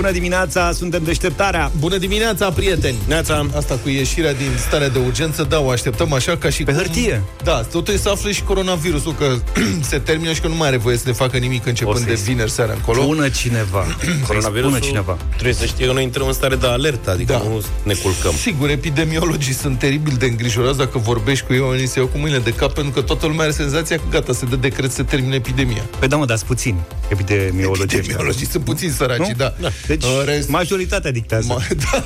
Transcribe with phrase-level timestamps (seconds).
[0.00, 1.70] Bună dimineața, suntem deșteptarea.
[1.78, 2.96] Bună dimineața, prieteni!
[3.08, 3.46] Neața.
[3.56, 6.80] Asta cu ieșirea din starea de urgență, da, o așteptăm așa ca și Pe cum...
[6.82, 7.22] hârtie.
[7.44, 9.36] Da, totul e să afle și coronavirusul, că
[9.90, 12.06] se termină și că nu mai are voie să ne facă nimic O începând să-i
[12.06, 13.04] de vineri seara încolo.
[13.06, 13.86] Bună cineva.
[14.26, 15.16] Coronavirusul Bună cineva.
[15.32, 17.38] trebuie să știe că noi intrăm în stare de alertă, adică Da.
[17.38, 18.32] nu ne culcăm.
[18.32, 22.40] Sigur, epidemiologii sunt teribil de îngrijorați dacă vorbești cu ei, oamenii se iau cu mâinile
[22.42, 25.34] de cap, pentru că toată lumea are senzația că gata, se dă decret să termine
[25.34, 25.82] epidemia.
[25.98, 26.76] Păi da, mă, dar puțin
[27.08, 27.98] epidemiologii.
[27.98, 29.30] Epidemiologii sunt puțin săraci, Nu?
[29.36, 29.54] da.
[29.90, 31.46] Deci, În rest, majoritatea dictează.
[31.48, 31.60] Ma,
[31.92, 32.04] da.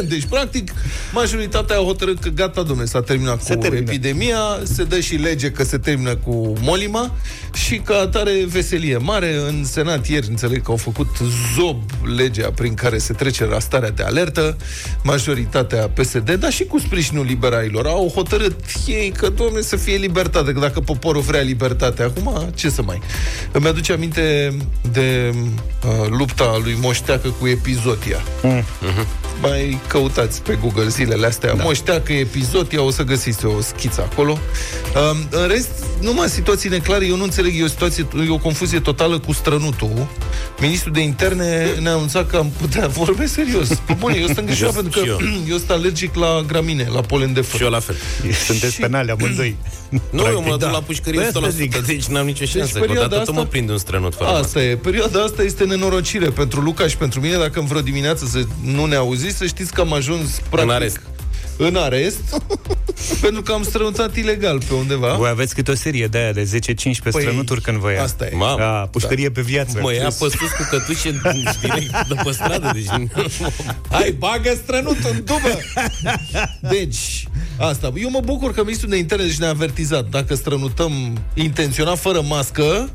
[0.00, 0.72] Deci, practic,
[1.12, 3.90] majoritatea a hotărât că gata, domnule, s-a terminat Se cu termină.
[3.90, 7.14] epidemia, se dă și lege că se termină cu molima
[7.54, 9.36] și ca atare veselie mare.
[9.48, 11.08] În Senat ieri, înțeleg că au făcut
[11.56, 11.82] zob
[12.16, 14.56] legea prin care se trece la starea de alertă,
[15.02, 20.52] majoritatea PSD, dar și cu sprijinul liberalilor, au hotărât ei că, domnule, să fie libertate,
[20.52, 23.00] că dacă poporul vrea libertate acum, ce să mai...
[23.52, 24.56] Îmi aduce aminte
[24.92, 26.76] de uh, lupta lui
[27.26, 28.22] Moșteacă cu epizodia
[29.40, 31.54] mai căutați pe Google zilele astea.
[31.54, 31.62] Da.
[31.62, 34.38] Moșteacă, epizodia, o să găsiți o schiță acolo.
[35.12, 35.68] Um, în rest,
[36.00, 40.06] numai situații neclare, eu nu înțeleg, e o situație, e o confuzie totală cu strănutul.
[40.60, 43.68] Ministrul de interne ne-a anunțat că am putea vorbi serios.
[43.68, 45.18] Pe bune, eu sunt îngrijorat Eu- pentru că și eu.
[45.50, 47.60] eu sunt alergic la gramine, la polen de Și făt.
[47.60, 47.96] eu la fel.
[48.46, 49.56] Sunteți Și- penale amândoi.
[50.10, 50.70] Nu, eu mă duc da.
[50.70, 51.86] la pușcărie Păi asta 100%, zic.
[51.86, 52.72] deci n-am nicio șansă.
[52.72, 54.44] Deci perioada Odată tot asta- mă prind un strănut fără mască.
[54.44, 54.76] Asta e.
[54.76, 57.36] Perioada asta este nenorocire pentru Luca și pentru mine.
[57.36, 61.00] Dacă în vreo dimineață să nu ne auziți, să știți că am ajuns practic, arest.
[61.58, 62.42] În arest,
[63.22, 65.14] pentru că am strănutat ilegal pe undeva.
[65.14, 66.44] Voi aveți câte o serie de aia de 10-15
[66.74, 68.02] Păi, strănuturi când vă ia.
[68.02, 68.36] asta e.
[68.36, 68.58] Mamă.
[68.58, 69.78] Da, pușcărie pe viață.
[69.80, 71.20] Mă ia pe sus cu cătușe
[71.60, 73.08] direct de pe stradă, deci...
[73.90, 75.58] Hai, bagă strănutul în dubă!
[76.60, 77.28] Deci,
[77.58, 77.92] asta.
[77.96, 80.08] Eu mă bucur că ministrul de interne deci ne-a avertizat.
[80.08, 80.92] Dacă strănutăm
[81.34, 82.90] intenționat fără mască,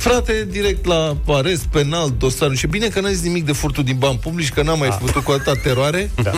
[0.00, 2.54] Frate, direct la arest, penal, dosar.
[2.54, 5.22] Și bine că n-a zis nimic de furtul din bani publici, că n-am mai făcut
[5.22, 6.10] cu atâta teroare.
[6.22, 6.30] Da.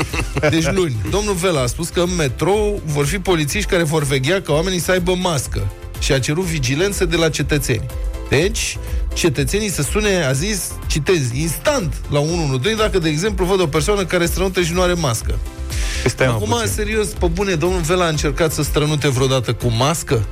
[0.50, 4.40] Deci luni, domnul Vela a spus că în metrou vor fi polițiști care vor veghea
[4.40, 5.66] ca oamenii să aibă mască.
[5.98, 7.86] Și a cerut vigilență de la cetățeni.
[8.28, 8.78] Deci,
[9.14, 14.04] cetățenii să sune, a zis, citez, instant la 112 dacă, de exemplu, văd o persoană
[14.04, 15.38] care strănută și nu are mască.
[16.02, 16.66] Păi Stai, mă, Acum, puțin.
[16.66, 20.26] serios, pe bune, domnul Vela a încercat să strănute vreodată cu mască?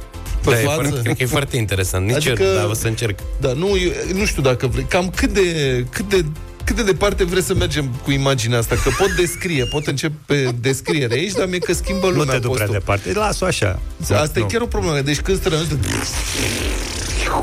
[0.45, 0.75] Pe Da, e față?
[0.81, 2.07] foarte, cred că e foarte interesant.
[2.07, 3.19] Nici Adică- eu, dar o să încerc.
[3.41, 4.85] Da, nu, eu, nu știu dacă vrei.
[4.89, 6.25] Cam cât de, cât de
[6.65, 8.75] cât de departe vreți să mergem cu imaginea asta?
[8.75, 12.55] Că pot descrie, pot începe descriere aici, dar mi-e că schimbă lumea Nu te duc
[12.55, 12.73] prea postul.
[12.73, 13.13] departe.
[13.13, 13.79] Las-o așa.
[14.03, 14.41] Asta Nu.
[14.45, 15.01] e chiar o problemă.
[15.01, 15.69] Deci când strănuți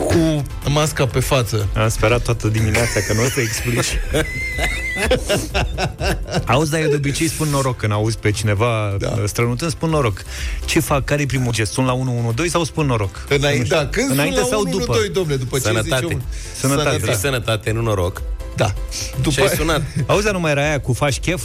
[0.08, 1.68] cu masca pe față.
[1.76, 3.88] Am sperat toată dimineața că nu o să explici.
[6.46, 9.08] Auzi, dar eu de obicei spun noroc când auzi pe cineva Da.
[9.08, 9.26] da.
[9.26, 10.22] strănutând, spun noroc.
[10.66, 11.04] Ce fac?
[11.06, 11.72] Care e primul gest?
[11.72, 13.26] Sun la 112 sau spun noroc?
[13.30, 14.94] Înainte, da, când Înainte sun la sau 1, după?
[14.94, 15.96] 2, domnule, după ce Sănătate.
[15.96, 16.22] zice omul.
[16.60, 16.98] Sănătate.
[16.98, 18.22] Vrei sănătate, nu noroc.
[18.56, 18.74] Da.
[19.16, 19.82] După Și ai sunat.
[20.06, 21.42] Auzi, dar nu mai era aia cu faci chef?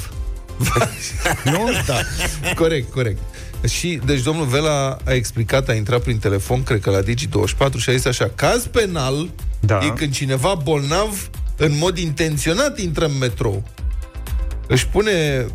[1.44, 1.70] nu?
[1.86, 1.96] Da,
[2.56, 3.18] corect, corect.
[3.68, 7.88] Și, deci, domnul Vela a explicat, a intrat prin telefon, cred că la Digi24 și
[7.88, 9.28] a zis așa, caz penal
[9.60, 9.78] Da.
[9.84, 13.62] e când cineva bolnav în mod intenționat intră în metrou.
[14.66, 15.46] Își pune...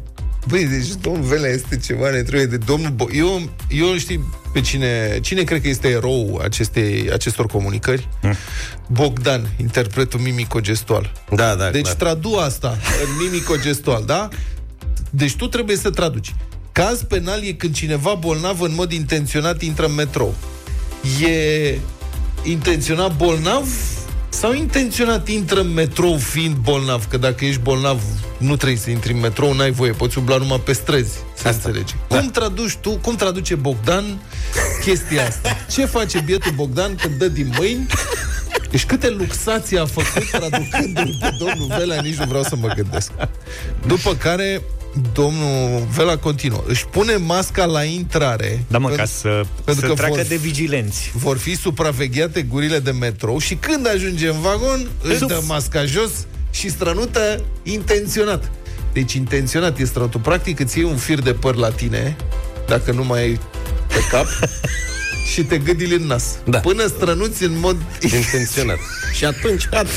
[0.48, 2.92] Băi, deci domnul Vela este ceva netrăie de domnul...
[2.92, 5.20] Bo- eu, eu știi pe cine...
[5.22, 8.08] Cine cred că este erou acestei, acestor comunicări?
[8.88, 11.12] Bogdan, interpretul mimico-gestual.
[11.36, 11.96] Da, da, Deci clar.
[11.96, 14.30] tradu asta în mimico-gestual, da?
[15.10, 16.36] Deci tu trebuie să traduci.
[16.72, 20.36] Caz penal e când cineva bolnav în mod intenționat intră în metrou.
[21.28, 21.78] E
[22.44, 23.68] intenționat bolnav
[24.40, 27.08] sau intenționat intră în metrou fiind bolnav?
[27.08, 28.02] Că dacă ești bolnav,
[28.38, 31.50] nu trebuie să intri în metrou, n-ai voie, poți umbla numai pe străzi, să Asta.
[31.50, 31.96] înțelegi.
[32.08, 34.04] Cum traduci tu, cum traduce Bogdan
[34.84, 35.58] chestia asta?
[35.72, 37.86] Ce face bietul Bogdan când dă din mâini
[38.72, 43.12] deci câte luxații a făcut traducându-l pe domnul Vela, nici nu vreau să mă gândesc.
[43.88, 44.62] După care,
[45.14, 46.64] domnul Vela continuă.
[46.68, 48.64] Își pune masca la intrare.
[48.68, 51.12] Da, mă, pentru- ca să, pentru să că treacă vor- de vigilenți.
[51.14, 55.28] vor fi supravegheate gurile de metrou și când ajunge în vagon, își Suf.
[55.28, 56.12] dă masca jos
[56.52, 58.52] și strănută intenționat.
[58.94, 60.20] Deci intenționat e strănutul.
[60.20, 62.16] Practic îți iei un fir de păr la tine,
[62.68, 63.40] dacă nu mai ai
[63.88, 64.26] pe cap,
[65.34, 66.24] și te gâdili în nas.
[66.46, 66.60] Da.
[66.60, 68.78] Până strănuți în mod Intenționat.
[69.18, 69.90] Și atunci, gata.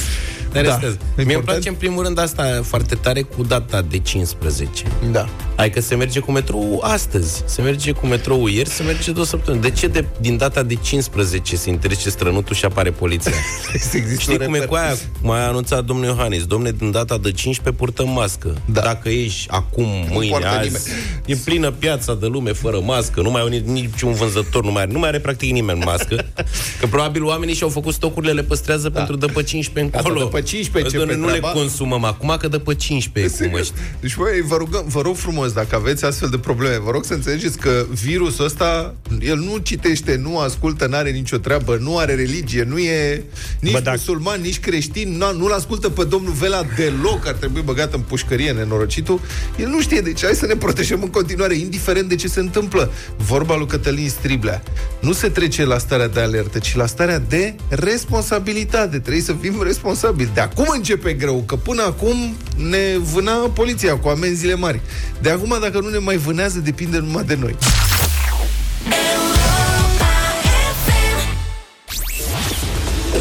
[0.53, 0.73] Te Da.
[0.73, 0.91] arestez.
[0.91, 1.45] Mie îmi Important.
[1.45, 4.85] place în primul rând asta foarte tare cu data de 15.
[5.13, 5.29] Da.
[5.57, 9.27] Hai că se merge cu metrou astăzi, se merge cu metrou ieri, se merge două
[9.27, 9.63] săptămâni.
[9.63, 13.33] De ce de, din data de 15 se interzice strănutul și apare poliția?
[14.19, 14.95] Știi cum e cu aia?
[15.23, 18.55] Mai a anunțat domnul Iohannis, domne, din data de 15 purtăm mască.
[18.65, 18.81] Da.
[18.81, 20.85] Dacă ești acum, mâine, poartă azi, nimeni.
[21.27, 24.83] e plină piața de lume fără mască, nu mai au ni- niciun vânzător, nu mai
[24.83, 26.25] are, nu mai are practic nimeni mască,
[26.81, 30.27] că probabil oamenii și-au făcut stocurile, le păstrează pentru de pe 15 Asta încolo.
[30.41, 31.59] De pe 15 Doamne, începe nu le treaba.
[31.61, 33.75] consumăm acum, că de pe 15 e cum ăștia.
[34.01, 37.15] Deci, băi, vă, rugăm, vă rog frumos, dacă aveți astfel de probleme, vă rog să
[37.15, 42.15] înțelegeți că virusul ăsta, el nu citește, nu ascultă, nu are nicio treabă, nu are
[42.15, 43.25] religie, nu e
[43.61, 47.35] nici Bă, Bă, dacă- musulman, nici creștin, nu, nu-l ascultă pe domnul Vela deloc, ar
[47.35, 49.21] trebui băgat în pușcărie nenorocitul.
[49.59, 52.93] El nu știe, deci hai să ne protejăm în continuare, indiferent de ce se întâmplă.
[53.17, 54.63] Vorba lui Cătălin Striblea.
[55.01, 58.99] Nu se trece la starea de alertă, ci la starea de responsabilitate.
[58.99, 60.30] Trebuie să fim responsabili.
[60.35, 64.81] De acum începe greu, că până acum ne vâna poliția cu amenziile mari.
[65.21, 67.57] De acum, dacă nu ne mai vânează, depinde numai de noi.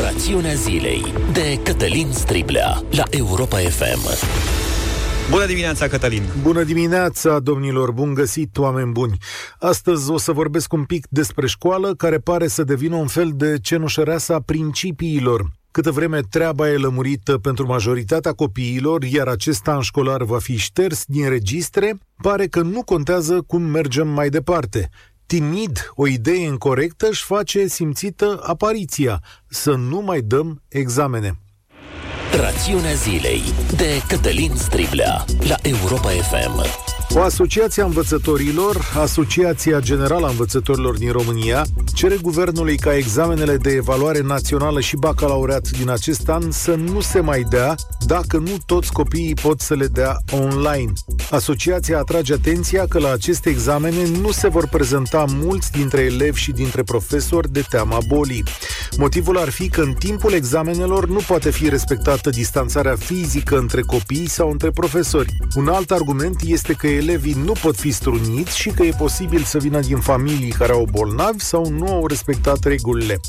[0.04, 4.28] Rațiunea zilei de Cătălin Striblea la Europa FM.
[5.30, 6.24] Bună dimineața, Cătălin!
[6.42, 9.18] Bună dimineața, domnilor, bun găsit, oameni buni!
[9.60, 13.58] Astăzi o să vorbesc un pic despre școală, care pare să devină un fel de
[13.62, 15.59] cenușăreasa a principiilor.
[15.80, 21.04] Câtă vreme treaba e lămurită pentru majoritatea copiilor, iar acest an școlar va fi șters
[21.06, 24.90] din registre, pare că nu contează cum mergem mai departe.
[25.26, 31.40] Timid, o idee incorrectă își face simțită apariția, să nu mai dăm examene.
[32.42, 33.42] Rațiunea zilei
[33.76, 36.98] de Cătălin Striblea la Europa FM.
[37.16, 43.70] O asociație a învățătorilor, Asociația Generală a Învățătorilor din România, cere guvernului ca examenele de
[43.70, 47.76] evaluare națională și bacalaureat din acest an să nu se mai dea
[48.06, 50.94] dacă nu toți copiii pot să le dea online.
[51.32, 56.52] Asociația atrage atenția că la aceste examene nu se vor prezenta mulți dintre elevi și
[56.52, 58.44] dintre profesori de teama bolii.
[58.98, 64.30] Motivul ar fi că în timpul examenelor nu poate fi respectată distanțarea fizică între copii
[64.30, 65.38] sau între profesori.
[65.56, 69.58] Un alt argument este că elevii nu pot fi struniți și că e posibil să
[69.58, 73.20] vină din familii care au bolnavi sau nu au respectat regulile.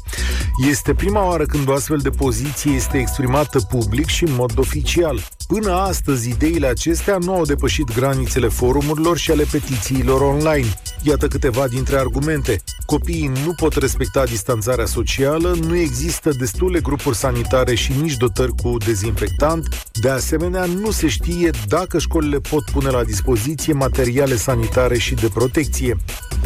[0.69, 5.21] Este prima oară când o astfel de poziție este exprimată public și în mod oficial.
[5.51, 10.67] Până astăzi, ideile acestea nu au depășit granițele forumurilor și ale petițiilor online.
[11.03, 12.63] Iată câteva dintre argumente.
[12.87, 18.77] Copiii nu pot respecta distanțarea socială, nu există destule grupuri sanitare și nici dotări cu
[18.85, 19.89] dezinfectant.
[19.93, 25.29] De asemenea, nu se știe dacă școlile pot pune la dispoziție materiale sanitare și de
[25.29, 25.97] protecție.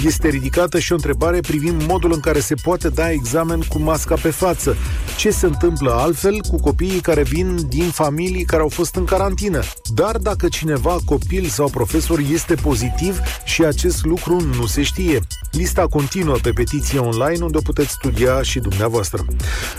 [0.04, 4.14] Este ridicată și o întrebare privind modul în care se poate da examen cu masca
[4.14, 4.76] pe față.
[5.16, 9.61] Ce se întâmplă altfel cu copiii care vin din familii care au fost în carantină?
[9.94, 15.20] Dar dacă cineva, copil sau profesor, este pozitiv și acest lucru nu se știe.
[15.50, 19.25] Lista continuă pe petiție online unde o puteți studia și dumneavoastră.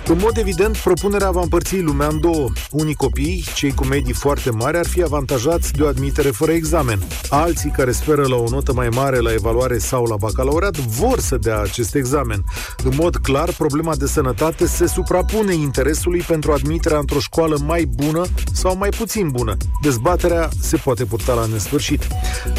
[0.08, 2.50] În mod evident, propunerea va împărți lumea în două.
[2.72, 7.00] Unii copii, cei cu medii foarte mari, ar fi avantajați de o admitere fără examen.
[7.30, 11.38] Alții care speră la o notă mai mare la evaluare sau la bacalaureat vor să
[11.38, 12.44] dea acest examen.
[12.84, 18.26] În mod clar, problema de sănătate se suprapune interesului pentru admiterea într-o școală mai bună
[18.54, 19.57] sau mai puțin bună.
[19.81, 22.07] Dezbaterea se poate purta la nesfârșit.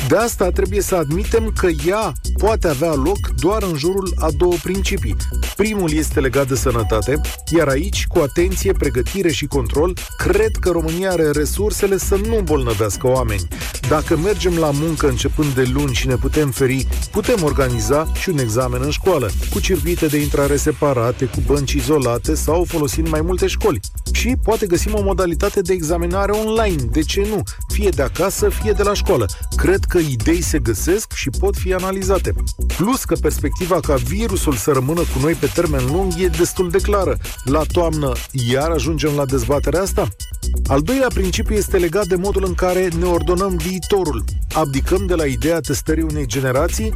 [0.08, 4.54] De asta trebuie să admitem că ea poate avea loc doar în jurul a două
[4.62, 5.16] principii.
[5.56, 7.20] Primul este legat de sănătate,
[7.56, 13.06] iar aici, cu atenție, pregătire și control, cred că România are resursele să nu îmbolnăvească
[13.06, 13.48] oameni.
[13.88, 18.38] Dacă mergem la muncă începând de luni și ne putem feri, putem organiza și un
[18.38, 23.46] examen în școală, cu circuite de intrare separate, cu bănci izolate sau folosind mai multe
[23.46, 23.80] școli.
[24.12, 27.42] Și poate găsim o modalitate de examinare online, de ce nu?
[27.72, 29.26] Fie de acasă, fie de la școală.
[29.56, 32.32] Cred că idei se găsesc și pot fi analizate.
[32.76, 36.78] Plus că perspectiva ca virusul să rămână cu noi pe termen lung e destul de
[36.78, 37.18] clară.
[37.44, 40.08] La toamnă iar ajungem la dezbaterea asta?
[40.66, 44.24] Al doilea principiu este legat de modul în care ne ordonăm viitorul.
[44.52, 46.92] Abdicăm de la ideea testării unei generații,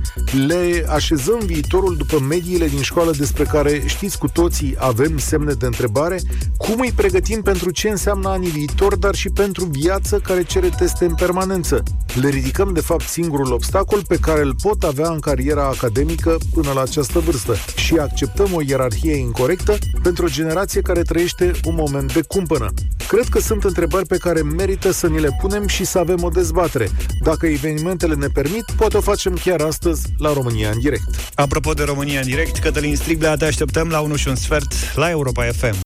[0.46, 5.66] le așezăm viitorul după mediile din școală despre care știți cu toții avem semne de
[5.66, 6.20] întrebare,
[6.56, 11.04] cum îi pregătim pentru ce înseamnă anii viitor, dar și pentru viață care cere teste
[11.04, 11.82] în permanență.
[12.20, 16.72] Le ridicăm de fapt singurul obstacol pe care îl pot avea în cariera academică până
[16.72, 22.12] la această vârstă și acceptăm o ierarhie incorrectă pentru o generație care trăiește un moment
[22.12, 22.72] de cumpănă.
[23.08, 26.28] Cred că sunt întrebări pe care merită să ni le punem și să avem o
[26.28, 26.88] dezbatere.
[27.22, 31.08] Dacă evenimentele ne permit, poate o facem chiar astăzi la România în direct.
[31.34, 35.10] Apropo de România în direct, Cătălin Striblea, te așteptăm la 1 și un sfert la
[35.10, 35.78] Europa FM.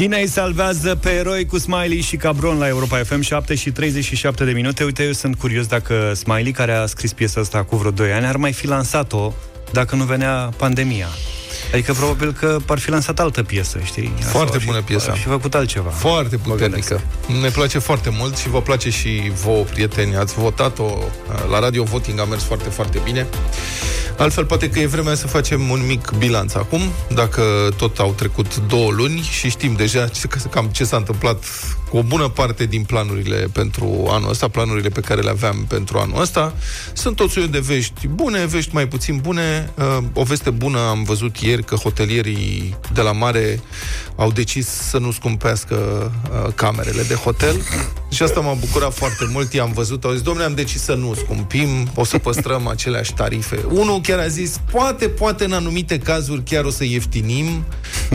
[0.00, 4.44] Cine îi salvează pe eroi cu Smiley și Cabron la Europa FM 7 și 37
[4.44, 4.84] de minute?
[4.84, 8.26] Uite, eu sunt curios dacă Smiley, care a scris piesa asta cu vreo 2 ani,
[8.26, 9.32] ar mai fi lansat-o
[9.72, 11.06] dacă nu venea pandemia.
[11.72, 14.12] Adică probabil că ar fi lansat altă piesă, știi?
[14.20, 15.14] Foarte Asta bună piesa.
[15.14, 15.90] Și făcut altceva.
[15.90, 17.00] Foarte puternică.
[17.40, 20.16] Ne place foarte mult și vă place și vouă, prieteni.
[20.16, 20.98] Ați votat-o
[21.50, 23.26] la Radio Voting, a mers foarte, foarte bine.
[24.20, 26.80] Altfel, poate că e vremea să facem un mic bilanț acum,
[27.14, 27.42] dacă
[27.76, 31.44] tot au trecut două luni și știm deja ce, cam ce s-a întâmplat
[31.90, 35.98] cu o bună parte din planurile pentru anul ăsta, planurile pe care le aveam pentru
[35.98, 36.54] anul ăsta.
[36.92, 39.70] Sunt tot soiul de vești bune, vești mai puțin bune.
[39.74, 43.60] Uh, o veste bună am văzut ieri că hotelierii de la mare
[44.16, 47.56] au decis să nu scumpească uh, camerele de hotel
[48.10, 49.52] și asta m-a bucurat foarte mult.
[49.52, 53.64] I-am văzut, au zis, domnule, am decis să nu scumpim, o să păstrăm aceleași tarife.
[53.70, 57.64] Unul chiar a zis, poate, poate în anumite cazuri chiar o să ieftinim,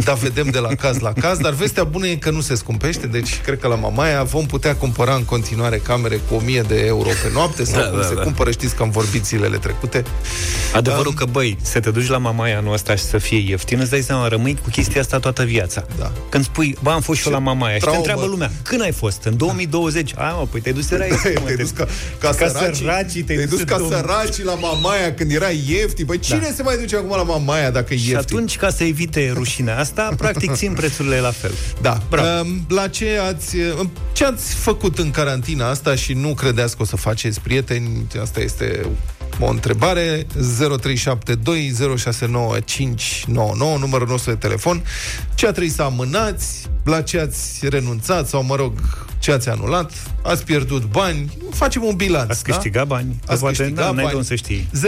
[0.04, 3.08] dar vedem de la caz la caz, dar vestea bună e că nu se scumpește,
[3.08, 7.10] deci cred că la Mamaia vom putea cumpăra în continuare camere cu 1000 de euro
[7.24, 8.22] pe noapte sau da, cum da, se da.
[8.22, 10.04] cumpără, știți că am vorbit zilele trecute.
[10.74, 13.80] Adevărul um, că, băi, să te duci la Mamaia anul ăsta și să fie ieftin,
[13.80, 15.86] îți dai seama, rămâi cu chestia asta toată viața.
[15.98, 16.12] Da.
[16.30, 18.92] Când spui, bă, am fost și eu la Mamaia și te întreabă lumea, când ai
[18.92, 19.24] fost?
[19.24, 20.14] În 2020?
[20.14, 20.30] Da.
[20.30, 21.88] A, mă, păi te-ai dus era te-ai dus ca,
[22.20, 26.06] ca, ca săracii, săracii te-ai, dus ca săracii la Mamaia când era ieftin.
[26.06, 26.54] Păi cine da.
[26.56, 28.10] se mai duce acum la Mamaia dacă e ieftin?
[28.10, 31.52] Și atunci, ca să evite rușinea asta, practic țin prețurile la fel.
[31.82, 32.02] Da.
[32.12, 33.56] Um, la ce ați,
[34.14, 38.08] ce ați făcut în carantina asta și nu credeți că o să faceți prieteni?
[38.22, 38.86] Asta este
[39.40, 40.30] o întrebare 0372069599
[43.80, 44.84] numărul nostru de telefon
[45.36, 48.74] ce a trebuit să amânați la ce ați renunțat sau mă rog
[49.20, 52.30] ce ați anulat, ați pierdut bani, facem un bilanț.
[52.30, 52.96] Ați câștigat da?
[52.96, 53.20] bani.
[53.28, 54.24] Ați poate, câștigat da, bani.
[54.24, 54.68] să știi.
[54.74, 54.80] 0372069599,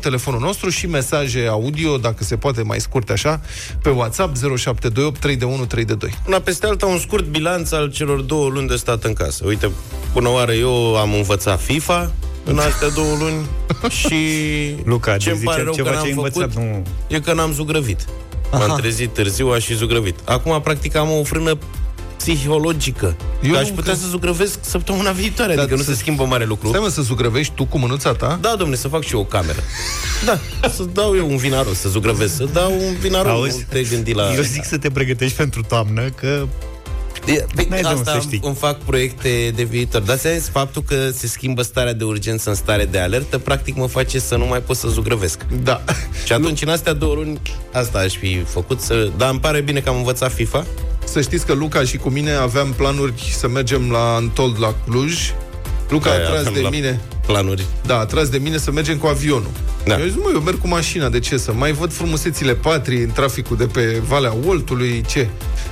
[0.00, 3.40] telefonul nostru și mesaje audio, dacă se poate mai scurte așa,
[3.82, 8.76] pe WhatsApp 0728 312 Una peste alta, un scurt bilanț al celor două luni de
[8.76, 9.44] stat în casă.
[9.46, 9.70] Uite,
[10.12, 12.12] până oară eu am învățat FIFA,
[12.44, 13.46] în astea două luni
[14.00, 14.16] și
[14.84, 16.82] Luca, ce îmi pare rău ceva că n-am ce făcut învățat, nu...
[17.08, 18.04] e că n-am zugrăvit.
[18.50, 18.66] Aha.
[18.66, 20.18] M-am trezit târziu, aș și zugrăvit.
[20.24, 21.58] Acum, practic, am o frână
[22.16, 23.16] psihologică.
[23.42, 23.98] Eu că aș putea că...
[23.98, 26.68] să zugrăvesc săptămâna viitoare, Dar adică nu se schimbă mare lucru.
[26.68, 28.38] Stai mă să zugrăvești tu cu mânuța ta?
[28.40, 29.60] Da, domne, să fac și eu o cameră.
[30.24, 33.32] Da, să dau eu un vinaros, să zugrăvesc, să dau un vinaros.
[33.32, 34.34] Auzi, nu te gândi la...
[34.34, 36.46] Eu zic să te pregătești pentru toamnă, că
[37.56, 38.40] Bine, asta să știi.
[38.42, 40.00] îmi fac proiecte de viitor.
[40.00, 43.86] Dar să faptul că se schimbă starea de urgență în stare de alertă, practic mă
[43.86, 45.46] face să nu mai pot să zugrăvesc.
[45.62, 45.82] Da.
[46.24, 47.40] Și atunci, în astea două luni,
[47.72, 48.80] asta aș fi făcut.
[48.80, 49.10] Să...
[49.16, 50.66] Dar îmi pare bine că am învățat FIFA.
[51.04, 55.32] Să știți că Luca și cu mine aveam planuri să mergem la Antold, la Cluj.
[55.88, 57.66] Luca Aia, a tras de mine planuri.
[57.86, 59.50] Da, a tras de mine să mergem cu avionul.
[59.84, 60.00] Da.
[60.00, 61.52] Eu zic, mă, eu merg cu mașina, de ce să?
[61.52, 65.28] Mai văd frumusețile patrii în traficul de pe Valea Oltului, ce?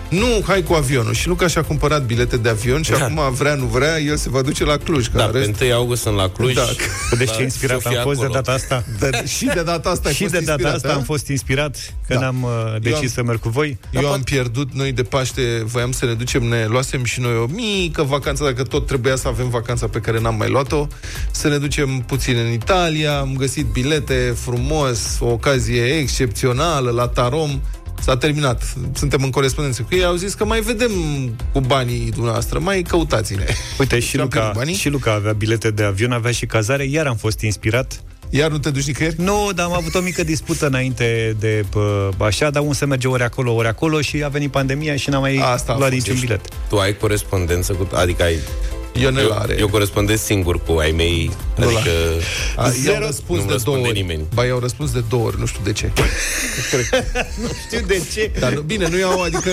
[0.08, 1.14] Nu, hai cu avionul.
[1.14, 3.04] Și Luca și-a cumpărat bilete de avion și da.
[3.04, 5.08] acum vrea, nu vrea, el se va duce la Cluj.
[5.08, 5.50] Da, rest...
[5.50, 6.54] pe 1 august sunt la Cluj.
[6.54, 6.62] Da.
[7.18, 8.14] Deci ce inspirat am fost acolo.
[8.20, 8.84] de data asta.
[8.98, 10.94] De, și de data asta Și de data asta da?
[10.94, 12.26] am fost inspirat când da.
[12.26, 13.78] am uh, decis am, să merg cu voi.
[13.90, 14.24] Eu Dar am pot...
[14.24, 18.44] pierdut, noi de Paște voiam să ne ducem, ne luasem și noi o mică vacanță,
[18.44, 20.86] dacă tot trebuia să avem vacanța pe care n-am mai luat-o,
[21.44, 27.60] să ne ducem puțin în Italia, am găsit bilete frumos, o ocazie excepțională la Tarom
[28.00, 28.62] S-a terminat.
[28.94, 30.04] Suntem în corespondență cu ei.
[30.04, 30.90] Au zis că mai vedem
[31.52, 32.58] cu banii dumneavoastră.
[32.58, 33.44] Mai căutați-ne.
[33.78, 36.84] Uite, și Luca, și Luca avea bilete de avion, avea și cazare.
[36.84, 38.00] Iar am fost inspirat.
[38.30, 39.20] Iar nu te duci nicăieri?
[39.20, 43.08] Nu, dar am avut o mică dispută înainte de pă, așa, dar un se merge
[43.08, 46.40] ori acolo, ori acolo și a venit pandemia și n-am mai Asta luat niciun bilet.
[46.68, 47.88] Tu ai corespondență cu...
[47.92, 48.36] Adică ai
[49.00, 49.56] Ionel are.
[49.58, 51.90] Eu corespondez singur cu ai mei, nu adică
[52.56, 53.92] a, i-au răspuns de două ori.
[53.92, 54.22] nimeni.
[54.34, 55.90] Ba, i-au răspuns de două ori, nu știu de ce.
[57.42, 58.30] nu știu de ce.
[58.38, 59.50] Dar nu, bine, nu i-au, adică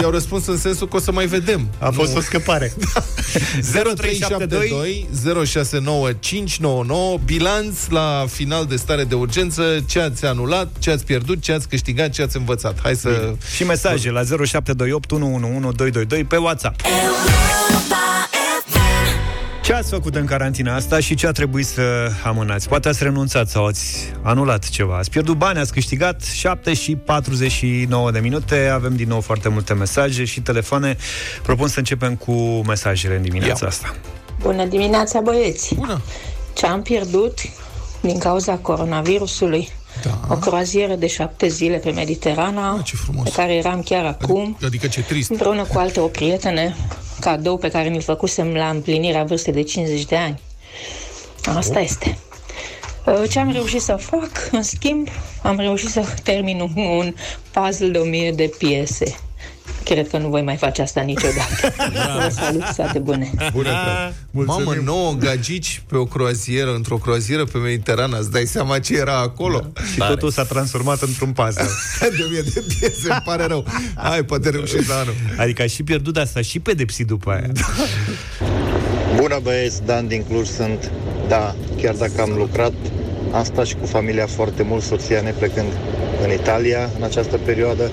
[0.00, 1.68] i-au răspuns în sensul că o să mai vedem.
[1.78, 1.92] A nu.
[1.92, 2.72] fost o scăpare.
[3.72, 5.08] 0372
[5.46, 11.52] 069599 bilanț la final de stare de urgență, ce ați anulat, ce ați pierdut, ce
[11.52, 12.78] ați câștigat, ce ați învățat.
[12.82, 13.08] Hai să...
[13.08, 13.36] Bine.
[13.54, 16.80] Și mesaje la 0728 111222 pe WhatsApp.
[19.62, 22.68] Ce ați făcut în carantina asta și ce a trebuit să amânați?
[22.68, 24.96] Poate ați renunțat sau ați anulat ceva.
[24.96, 28.68] Ați pierdut bani, ați câștigat 7 și 49 de minute.
[28.72, 30.96] Avem din nou foarte multe mesaje și telefoane.
[31.42, 32.32] Propun să începem cu
[32.66, 33.68] mesajele în dimineața Ia.
[33.68, 33.94] asta.
[34.42, 35.74] Bună dimineața, băieți!
[35.74, 36.00] Bună!
[36.54, 37.38] Ce am pierdut
[38.00, 39.68] din cauza coronavirusului?
[40.02, 40.34] Da.
[40.34, 43.24] O croazieră de șapte zile pe Mediterana, ah, ce frumos.
[43.24, 44.56] pe care eram chiar acum.
[44.64, 45.30] Adică ce trist.
[45.30, 46.76] Împreună cu alte o prietene,
[47.20, 50.40] cadou pe care mi-l făcusem la împlinirea vârstei de 50 de ani.
[51.44, 51.84] Asta oh.
[51.84, 52.18] este.
[53.06, 55.08] Uh, ce am reușit să fac, în schimb,
[55.42, 57.14] am reușit să termin un, un
[57.50, 59.16] puzzle de o mie de piese.
[59.84, 61.72] Cred că nu voi mai face asta niciodată.
[62.22, 63.30] Vă salut, toate bune.
[63.52, 63.70] Bună,
[64.30, 69.18] Mamă, nouă gagici pe o croazieră, într-o croazieră pe Mediterana, îți dai seama ce era
[69.18, 69.58] acolo?
[69.72, 69.82] Da.
[69.82, 70.14] Și Tare.
[70.14, 71.64] totul s-a transformat într-un puzzle.
[72.18, 73.64] de mie de piese, îmi pare rău.
[73.94, 75.14] Hai, poate reușesc anul.
[75.36, 77.46] Adică a și pierdut asta și pedepsit după aia.
[77.52, 77.62] Da.
[79.16, 80.90] Bună băieți, Dan din Cluj sunt.
[81.28, 82.72] Da, chiar dacă am lucrat,
[83.32, 85.68] am stat și cu familia foarte mult, soția ne plecând
[86.24, 87.90] în Italia în această perioadă,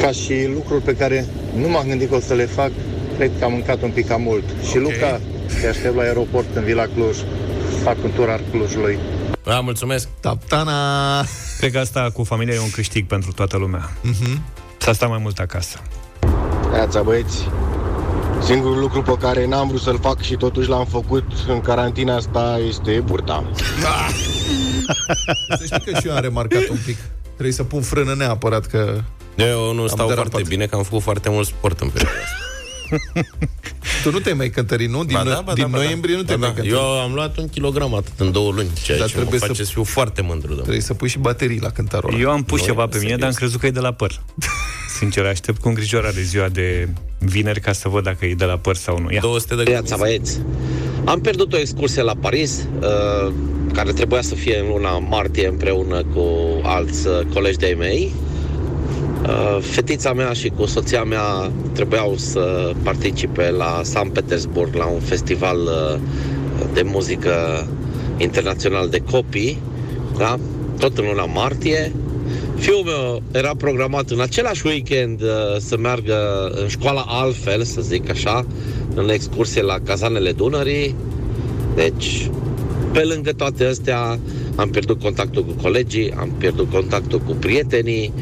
[0.00, 1.26] ca și lucruri pe care
[1.56, 2.70] nu m-am gândit că o să le fac,
[3.16, 4.44] cred că am mâncat un pic cam mult.
[4.50, 4.64] Okay.
[4.70, 5.20] Și Luca,
[5.60, 7.16] te aștept la aeroport în Vila Cluj,
[7.82, 8.98] fac un tur al Clujului.
[9.44, 10.08] Da, mulțumesc!
[10.20, 11.24] Taptana!
[11.58, 13.90] Cred că asta cu familia e un câștig pentru toată lumea.
[13.90, 14.38] Uh-huh.
[14.78, 15.78] S-a stat mai mult acasă.
[16.72, 17.48] Neața, băieți!
[18.42, 22.60] Singurul lucru pe care n-am vrut să-l fac și totuși l-am făcut în carantina asta
[22.68, 23.44] este burta.
[23.82, 24.06] Da.
[25.56, 26.96] să știi că și eu am remarcat un pic.
[27.32, 29.00] Trebuie să pun frână neapărat că...
[29.36, 30.30] Eu nu stau derapat.
[30.30, 32.44] foarte bine, că am făcut foarte mult sport în perioada asta.
[34.02, 35.04] tu nu te mai cântări, nu?
[35.04, 36.20] Din, ba da, ba din da, noiembrie da.
[36.20, 36.54] nu te ba mai da.
[36.54, 36.82] cântări.
[36.82, 39.64] Eu am luat un kilogram atât în două luni, ceea dar ce trebuie mă face
[39.64, 40.40] să, fiu foarte mândru.
[40.46, 40.62] Domnule.
[40.62, 42.20] Trebuie să pui și baterii la cântarul ăla.
[42.20, 44.20] Eu am pus Noi, ceva pe mine, dar am crezut că e de la păr.
[44.98, 46.88] Sincer, aștept cu îngrijorare ziua de
[47.18, 49.10] vineri ca să văd dacă e de la păr sau nu.
[49.10, 49.20] Ia.
[49.20, 50.40] 200 de Viața, băieți.
[51.04, 53.32] Am pierdut o excursie la Paris, uh,
[53.72, 56.26] care trebuia să fie în luna martie împreună cu
[56.62, 58.12] alți uh, colegi de-ai mei.
[59.28, 65.00] Uh, fetița mea și cu soția mea trebuiau să participe la San Petersburg la un
[65.00, 66.00] festival uh,
[66.72, 67.66] de muzică
[68.16, 69.58] internațional de copii,
[70.18, 70.38] da?
[70.78, 71.92] tot în luna martie.
[72.56, 75.28] Fiul meu era programat în același weekend uh,
[75.58, 78.46] să meargă în școala altfel, să zic așa,
[78.94, 80.94] în excursie la cazanele Dunării.
[81.74, 82.30] Deci,
[82.92, 84.18] pe lângă toate astea,
[84.56, 88.12] am pierdut contactul cu colegii, am pierdut contactul cu prietenii,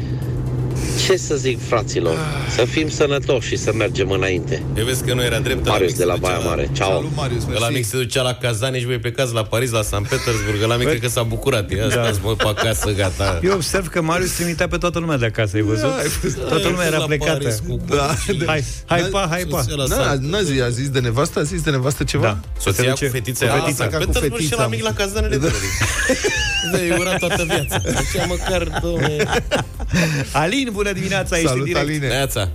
[1.05, 2.17] ce să zic, fraților?
[2.55, 4.63] Să fim sănătoși și să mergem înainte.
[4.77, 5.67] Eu vezi că nu era drept.
[5.67, 6.69] Marius de la Baia Mare.
[6.73, 6.91] Ciao.
[6.91, 7.43] Salut, Marius.
[7.59, 10.61] La mic se ducea la Kazani și voi plecați la Paris, la San Petersburg.
[10.67, 11.71] La mic cred că s-a bucurat.
[11.71, 12.11] Ia da.
[12.21, 13.39] mă pe acasă, gata.
[13.43, 15.89] Eu observ că Marius trimitea pe toată lumea de acasă, ai văzut?
[16.37, 17.55] Da, toată lumea era plecată.
[17.87, 18.15] Da.
[18.45, 19.63] Hai, hai pa, hai pa.
[20.19, 22.23] N-a zis, a zis de nevastă, a zis de nevastă ceva?
[22.23, 22.39] Da.
[22.59, 23.47] Soția cu fetița.
[23.47, 23.87] Fetița.
[23.87, 24.37] Cu fetița.
[24.39, 25.51] Și la mic la Kazanele de
[26.71, 27.81] Da, ura toată viața.
[27.85, 29.17] Așa măcar, domne.
[30.31, 31.85] Alin, bună dimineața, ești Salut, direct.
[31.85, 32.07] Aline.
[32.07, 32.49] Neața.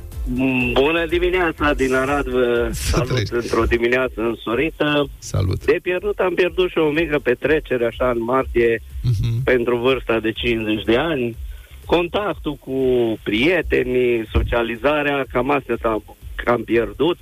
[0.73, 5.09] Bună dimineața din Arad, vă salut într-o dimineață însorită.
[5.19, 5.65] Salut.
[5.65, 9.45] De pierdut am pierdut și o mică petrecere așa în martie uh-huh.
[9.45, 11.37] pentru vârsta de 50 de ani.
[11.85, 12.79] Contactul cu
[13.23, 16.05] prietenii, socializarea, cam astea am,
[16.47, 17.19] am pierdut.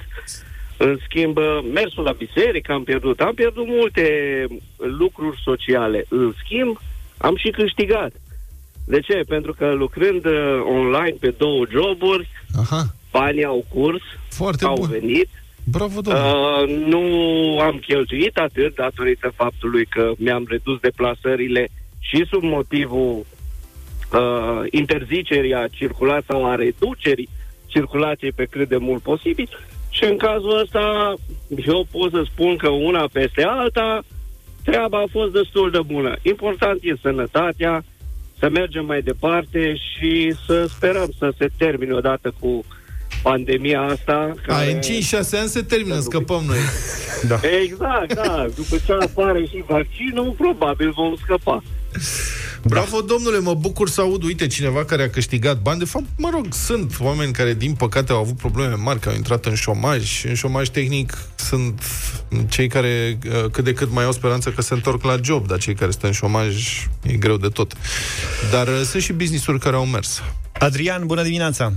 [0.77, 1.39] În schimb,
[1.73, 3.21] mersul la biserică am pierdut.
[3.21, 4.07] Am pierdut multe
[4.77, 6.05] lucruri sociale.
[6.09, 6.79] În schimb,
[7.17, 8.13] am și câștigat.
[8.89, 9.21] De ce?
[9.29, 12.87] Pentru că lucrând uh, online pe două joburi, Aha.
[13.11, 14.89] banii au curs, Foarte au bun.
[14.89, 15.29] venit.
[15.65, 16.27] Bravo, domnule.
[16.27, 17.03] Uh, nu
[17.61, 23.27] am cheltuit atât datorită faptului că mi-am redus deplasările și sub motivul
[24.13, 27.29] uh, interzicerii a circulației sau a reducerii
[27.67, 29.49] circulației pe cât de mult posibil.
[29.91, 31.15] Și în cazul ăsta,
[31.67, 34.03] eu pot să spun că una peste alta,
[34.65, 36.17] treaba a fost destul de bună.
[36.23, 37.85] Important e sănătatea,
[38.39, 42.65] să mergem mai departe și să sperăm să se termine odată cu
[43.23, 44.35] pandemia asta.
[44.47, 44.65] Care...
[44.67, 44.81] A, în 5-6
[45.41, 46.59] ani se termină, scăpăm noi.
[47.27, 47.41] Da.
[47.63, 48.47] Exact, da.
[48.57, 51.63] După ce apare și vaccinul, probabil vom scăpa.
[52.69, 55.79] Bravo, domnule, mă bucur să aud, uite, cineva care a câștigat bani.
[55.79, 59.15] De fapt, mă rog, sunt oameni care, din păcate, au avut probleme mari, că au
[59.15, 60.25] intrat în șomaj.
[60.25, 61.83] În șomaj tehnic sunt
[62.49, 65.59] cei care uh, cât de cât mai au speranță că se întorc la job, dar
[65.59, 66.55] cei care sunt în șomaj
[67.03, 67.73] e greu de tot.
[68.51, 70.23] Dar uh, sunt și business-uri care au mers.
[70.53, 71.73] Adrian, bună dimineața!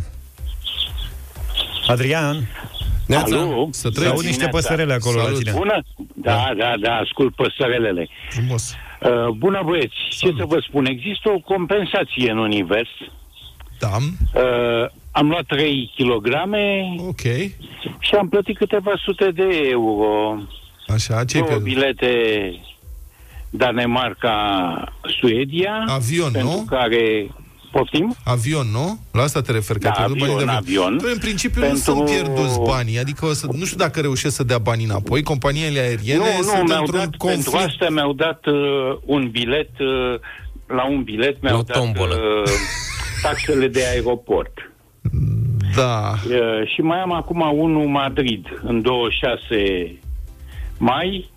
[1.87, 2.49] Adrian!
[3.09, 3.67] Alo?
[3.71, 5.31] Să treci niște păsărele acolo Salut.
[5.33, 5.51] la tine.
[5.51, 5.83] Bună?
[6.15, 8.09] Da, da, da, ascult păsărelele.
[8.29, 8.73] Frumos.
[9.01, 10.35] Uh, bună băieți, Salut.
[10.35, 12.89] ce să vă spun, există o compensație în univers.
[13.79, 13.87] Da.
[14.33, 16.27] Uh, am luat 3 kg
[17.07, 17.21] Ok.
[17.99, 20.35] și am plătit câteva sute de euro.
[20.87, 22.11] Așa, ce Două bilete
[23.49, 25.83] Danemarca-Suedia.
[25.87, 26.65] Avion, pentru nu?
[26.69, 27.29] care
[27.71, 28.15] Poftim?
[28.25, 28.99] Avion, nu?
[29.11, 30.97] La asta te referi, că da, avion, banii de avion.
[31.01, 31.77] Păi, în principiu pentru...
[31.77, 35.23] nu sunt pierduți banii, adică o să, nu știu dacă reușesc să dea banii înapoi,
[35.23, 37.49] companiile aeriene nu, sunt nu, într-un dat, conflict.
[37.49, 40.19] Pentru asta mi-au dat uh, un bilet, uh,
[40.67, 42.43] la un bilet mi-au dat uh,
[43.21, 44.71] taxele de aeroport.
[45.75, 46.13] Da.
[46.27, 49.99] Uh, și mai am acum unul Madrid, în 26
[50.77, 51.29] mai,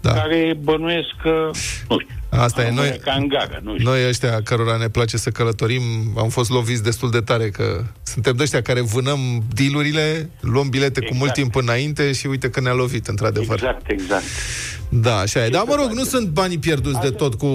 [0.00, 0.12] da.
[0.12, 1.50] care bănuiesc că,
[1.88, 3.88] nu știu, Asta e, noi, ca în gaga, nu știu.
[3.88, 5.82] noi ăștia cărora ne place să călătorim,
[6.16, 11.00] am fost loviți destul de tare că suntem de ăștia care vânăm dealurile, luăm bilete
[11.00, 11.08] exact.
[11.08, 13.56] cu mult timp înainte și uite că ne-a lovit, într-adevăr.
[13.56, 14.24] Exact, exact.
[14.88, 15.48] Da, așa e.
[15.48, 17.48] Dar, mă rog, nu sunt banii pierduți de tot cu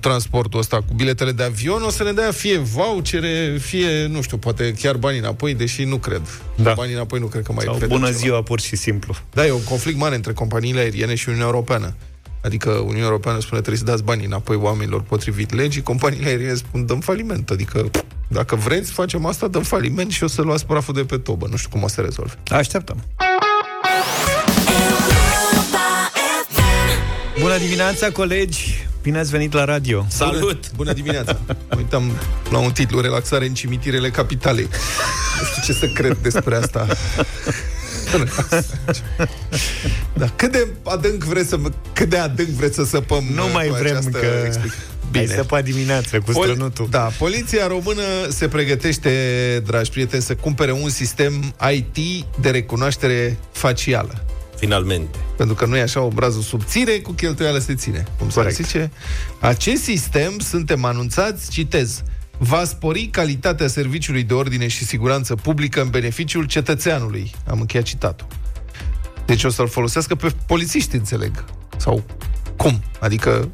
[0.00, 1.82] transportul ăsta, cu biletele de avion.
[1.82, 5.96] O să ne dea fie vouchere, fie, nu știu, poate chiar banii înapoi, deși nu
[5.96, 6.22] cred.
[6.54, 6.72] Da.
[6.72, 8.18] Banii înapoi nu cred că mai Sau cred bună ceva.
[8.18, 9.14] ziua, pur și simplu.
[9.32, 11.94] Da, e un conflict mare între companiile aeriene și Uniunea Europeană.
[12.44, 16.86] Adică Uniunea Europeană spune trebuie să dați banii înapoi oamenilor potrivit legii, companiile aeriene spun
[16.86, 17.50] dăm faliment.
[17.50, 17.90] Adică
[18.28, 21.46] dacă vreți, facem asta, dăm faliment și o să luați praful de pe tobă.
[21.50, 22.32] Nu știu cum o să rezolve.
[22.50, 23.04] Așteptăm.
[27.40, 28.86] Bună dimineața, colegi!
[29.02, 30.06] Bine ați venit la radio.
[30.08, 30.72] Salut!
[30.76, 31.38] Bună dimineața!
[31.46, 32.10] Mă Uitam
[32.50, 34.68] la un titlu, Relaxare în cimitirele capitalei.
[35.40, 36.86] Nu știu ce să cred despre asta.
[40.12, 41.58] Da, cât de adânc vreți să
[41.92, 44.72] cât de adânc vreți să săpăm Nu uh, mai cu vrem această că explic-
[45.14, 46.86] ai săpat dimineața cu strănutul.
[46.90, 49.10] Da, poliția română se pregătește,
[49.66, 54.24] dragi prieteni, să cumpere un sistem IT de recunoaștere facială.
[54.56, 55.18] Finalmente.
[55.36, 58.04] Pentru că nu e așa obrazul subțire, cu cheltuială se ține.
[58.18, 58.54] Cum se Corect.
[58.54, 58.90] zice?
[59.40, 62.02] Acest sistem, suntem anunțați, citez,
[62.38, 67.30] va spori calitatea serviciului de ordine și siguranță publică în beneficiul cetățeanului.
[67.46, 68.26] Am încheiat citatul.
[69.26, 71.44] Deci o să-l folosească pe polițiști, înțeleg.
[71.76, 72.04] Sau
[72.56, 72.82] cum?
[73.00, 73.48] Adică...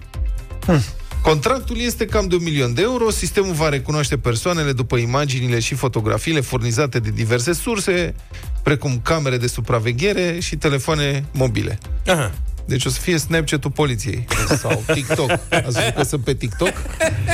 [0.64, 0.80] Hmm.
[1.22, 5.74] Contractul este cam de un milion de euro, sistemul va recunoaște persoanele după imaginile și
[5.74, 8.14] fotografiile furnizate de diverse surse,
[8.62, 11.78] precum camere de supraveghere și telefoane mobile.
[12.06, 12.32] Aha.
[12.70, 14.24] Deci o să fie Snapchat-ul poliției
[14.59, 15.30] sau TikTok.
[15.50, 16.72] Ați văzut că sunt pe TikTok?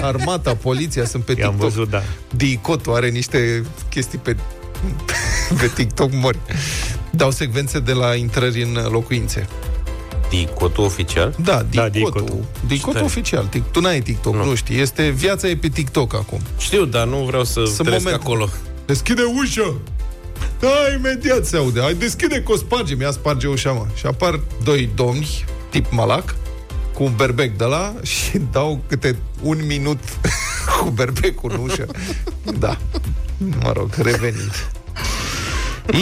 [0.02, 1.68] Armata, poliția sunt pe I-am TikTok.
[1.70, 2.02] văzut, da.
[2.36, 4.36] Dicotul are niște chestii pe,
[5.60, 6.38] pe TikTok mori.
[7.10, 9.46] Dau secvențe de la intrări în locuințe.
[10.30, 11.34] Dicotul oficial?
[11.42, 12.20] Da, Da, Dicotul.
[12.20, 12.44] Dicotul.
[12.66, 13.04] Dicotul tare.
[13.04, 13.48] oficial.
[13.48, 14.44] Tic- Tu n-ai TikTok, nu.
[14.44, 14.80] nu știi.
[14.80, 16.40] Este, viața e pe TikTok acum.
[16.58, 18.24] Știu, dar nu vreau să Sunt trăiesc momente.
[18.24, 18.48] acolo.
[18.86, 19.74] Deschide ușa!
[20.60, 21.80] Da, imediat se aude.
[21.80, 23.00] Hai, deschide că o spargem.
[23.00, 23.86] Ia sparge ușa, mă.
[23.94, 26.34] Și apar doi domni, tip malac,
[26.94, 30.00] cu un berbec de la și dau câte un minut
[30.80, 31.86] cu berbecul în ușă.
[32.58, 32.78] Da.
[33.62, 34.68] Mă rog, revenind.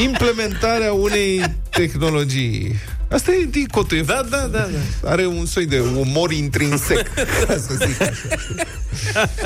[0.03, 2.75] Implementarea unei tehnologii.
[3.11, 3.97] Asta e dicotul.
[3.97, 4.69] E Da, da, da,
[5.03, 5.11] da.
[5.11, 7.15] are un soi de umor intrinsec,
[7.47, 8.29] ca să zic așa.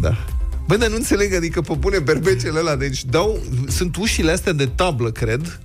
[0.00, 0.24] Da.
[0.66, 4.66] Bă, dar nu înțeleg, adică pe bune berbecele ăla, deci dau, sunt ușile astea de
[4.66, 5.60] tablă, cred,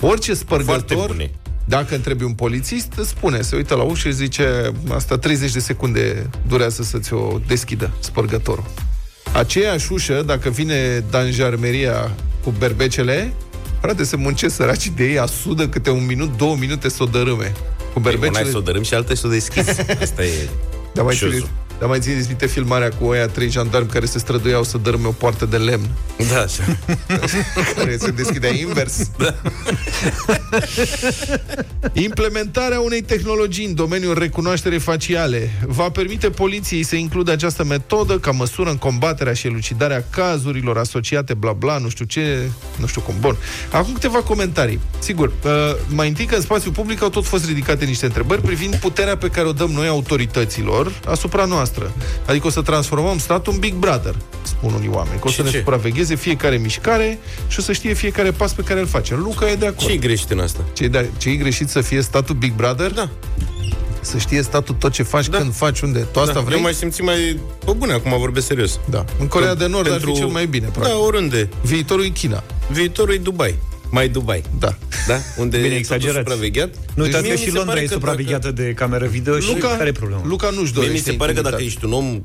[0.00, 1.30] orice Foarte spărgător, bune.
[1.64, 5.58] dacă întrebi un polițist, îți spune, se uită la ușă și zice, asta 30 de
[5.58, 8.64] secunde durează să-ți o deschidă spărgătorul.
[9.32, 12.10] Aceeași ușă, dacă vine danjarmeria
[12.44, 13.32] cu berbecele,
[13.80, 17.52] frate, se muncesc săraci de ei, asudă câte un minut, două minute să o dărâme.
[17.92, 18.48] Cu Păi, Una berbecele...
[18.48, 19.80] e să o dărâm și alta e să o deschizi.
[20.02, 20.48] Asta e...
[20.94, 21.32] Dar mai șosul.
[21.34, 25.06] țineți, dar mai țineți minte filmarea cu oia trei jandarmi care se străduiau să dărâme
[25.06, 25.88] o poartă de lemn,
[26.32, 26.78] Da, așa.
[27.76, 29.10] care se deschidea invers.
[29.18, 29.34] Da.
[31.92, 38.30] Implementarea unei tehnologii în domeniul recunoașterii faciale va permite poliției să includă această metodă ca
[38.30, 43.14] măsură în combaterea și elucidarea cazurilor asociate bla bla, nu știu ce, nu știu cum.
[43.20, 43.36] Bun.
[43.70, 44.80] Acum câteva comentarii.
[44.98, 45.50] Sigur, uh,
[45.88, 49.28] mai întâi că în spațiu public au tot fost ridicate niște întrebări privind puterea pe
[49.28, 51.68] care o dăm noi autorităților asupra noastră.
[52.26, 55.20] Adică o să transformăm statul în Big Brother, spun unii oameni.
[55.20, 55.56] Că o să Și ne ce?
[55.56, 59.18] supravegheze fiecare mișcare și o să știe fiecare pas pe care îl facem.
[59.18, 59.86] Luca e de acord.
[59.86, 60.60] Ce e greșit în asta?
[60.72, 62.90] Ce, da, ce e greșit să fie statul Big Brother?
[62.92, 63.08] Da.
[64.00, 65.38] Să știe statul tot ce faci, da.
[65.38, 65.98] când faci, unde.
[65.98, 66.40] Tu asta da.
[66.40, 66.56] vrei?
[66.56, 67.38] Eu mai simți mai...
[67.64, 68.80] Bă, bune, acum vorbesc serios.
[68.90, 69.04] Da.
[69.18, 70.92] În Corea Că de Nord pentru- ar fi cel mai bine, practic.
[70.94, 71.48] Da, oriunde.
[71.62, 72.42] Viitorul e China.
[72.70, 73.54] Viitorul e Dubai.
[73.90, 74.42] Mai Dubai.
[74.58, 74.74] Da.
[75.06, 75.14] Da?
[75.36, 76.16] Unde Bine e totul exagerat.
[76.16, 76.74] supravegheat.
[76.94, 79.38] Nu uitați mie că mi și se Londra pare e că supravegheată de cameră video
[79.40, 80.22] și Luca, care e problema?
[80.26, 81.64] Luca nu-și Mie dorește mi se pare că dacă intimitate.
[81.64, 82.20] ești un om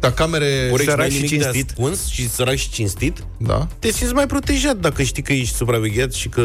[0.00, 0.66] Dar camere...
[0.70, 1.70] corect, Sărac n-ai și nimic de cinstit.
[1.70, 3.66] ascuns și sărac și cinstit, Da.
[3.78, 6.42] te simți mai protejat dacă știi că ești supravegheat și că...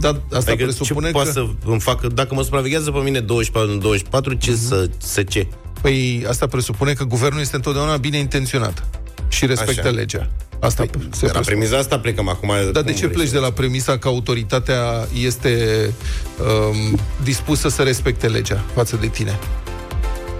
[0.00, 2.06] Da, asta adică presupune ce că- poate să îmi facă...
[2.08, 4.60] Dacă mă supraveghează pe mine 24 în 24, ce Mhm.
[4.60, 5.46] să, să ce?
[5.82, 8.84] Păi asta presupune că guvernul este întotdeauna bine intenționat
[9.28, 9.96] și respectă Așa.
[9.96, 10.30] legea.
[10.64, 11.40] Asta se De la presupune.
[11.44, 12.52] premiza asta plecăm acum.
[12.72, 15.58] Dar de ce pleci de la premisa că autoritatea este
[16.40, 19.38] um, dispusă să respecte legea față de tine?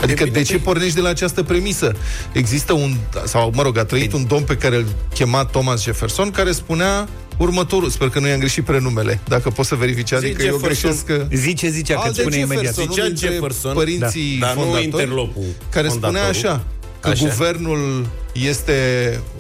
[0.01, 1.93] Adică Evident de ce că- pornești de la această premisă?
[2.33, 4.85] Există un, sau mă rog, a trăit un domn pe care îl
[5.15, 9.75] chema Thomas Jefferson, care spunea următorul, sper că nu i-am greșit prenumele, dacă poți să
[9.75, 10.91] verifici, Zi adică eu Jefferson.
[10.91, 11.27] greșesc că...
[11.37, 12.63] Zice, zicea, că Al îți de spune imediat.
[12.75, 16.49] Jefferson, Zicea unul dintre Jefferson, părinții da, dar nu fondatori, interlopul care spunea fondatorul.
[16.51, 16.65] așa,
[17.05, 17.27] că Așa.
[17.27, 18.73] guvernul este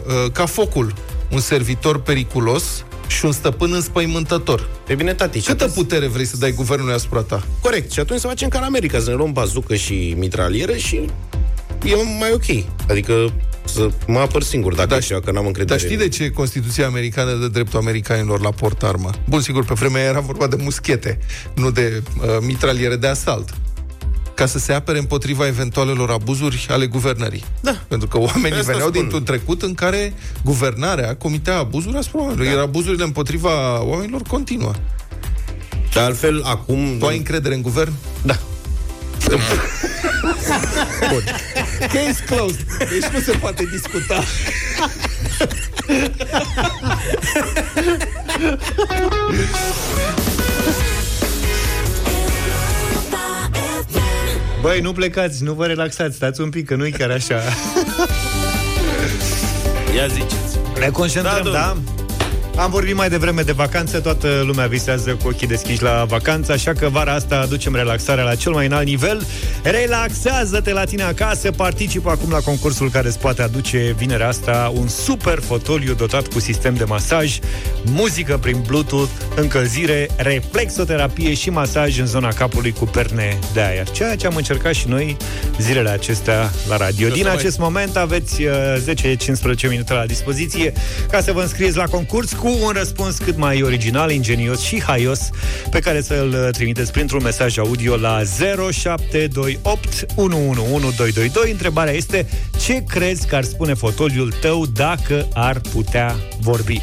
[0.07, 0.95] uh, ca focul,
[1.31, 4.69] un servitor periculos și un stăpân înspăimântător.
[4.87, 5.41] E bine, tati.
[5.41, 7.43] Câtă putere vrei să dai guvernului asupra ta?
[7.61, 7.91] Corect.
[7.91, 10.97] Și atunci să facem ca în America, să ne luăm bazucă și mitraliere și
[11.85, 12.65] e mai ok.
[12.89, 13.33] Adică
[13.65, 15.79] să mă apăr singur dacă da, așa, că n-am încredere.
[15.79, 19.11] Dar știi de ce Constituția Americană dă dreptul americanilor la portarmă?
[19.29, 21.19] Bun, sigur, pe vremea era vorba de muschete,
[21.55, 23.55] nu de uh, mitraliere de asalt
[24.35, 27.45] ca să se apere împotriva eventualelor abuzuri ale guvernării.
[27.61, 27.77] Da.
[27.89, 32.47] Pentru că oamenii Asta veneau dintr-un trecut în care guvernarea comitea abuzuri asupra oamenilor.
[32.47, 32.53] Da.
[32.53, 34.73] Iar abuzurile împotriva oamenilor continuă.
[35.93, 36.97] De altfel, acum...
[36.99, 37.93] Tu ai încredere în guvern?
[38.23, 38.39] Da.
[41.11, 41.25] Bun.
[41.81, 42.67] Case closed.
[42.79, 44.23] Deci nu se poate discuta.
[54.65, 57.35] Băi, nu plecați, nu vă relaxați, stați un pic, că nu-i chiar așa.
[59.97, 60.59] Ia ziceți.
[60.79, 61.51] Ne concentrăm, da?
[61.51, 61.94] da?
[62.57, 66.73] Am vorbit mai devreme de vacanță, toată lumea visează cu ochii deschiși la vacanță, așa
[66.73, 69.27] că vara asta aducem relaxarea la cel mai înalt nivel.
[69.63, 74.89] Relaxează-te la tine acasă, participă acum la concursul care îți poate aduce vinerea asta un
[74.89, 77.39] super fotoliu dotat cu sistem de masaj,
[77.85, 83.91] muzică prin Bluetooth, încălzire, reflexoterapie și masaj în zona capului cu perne de aer.
[83.91, 85.17] Ceea ce am încercat și noi
[85.59, 87.09] zilele acestea la radio.
[87.09, 90.73] Din acest moment aveți 10-15 uh, minute la dispoziție
[91.11, 95.31] ca să vă înscrieți la concurs cu un răspuns cât mai original, ingenios și haios
[95.71, 98.23] pe care să-l trimiteți printr-un mesaj audio la
[98.73, 101.51] 0728 111222.
[101.51, 102.27] Întrebarea este
[102.65, 106.83] ce crezi că ar spune fotoliul tău dacă ar putea vorbi?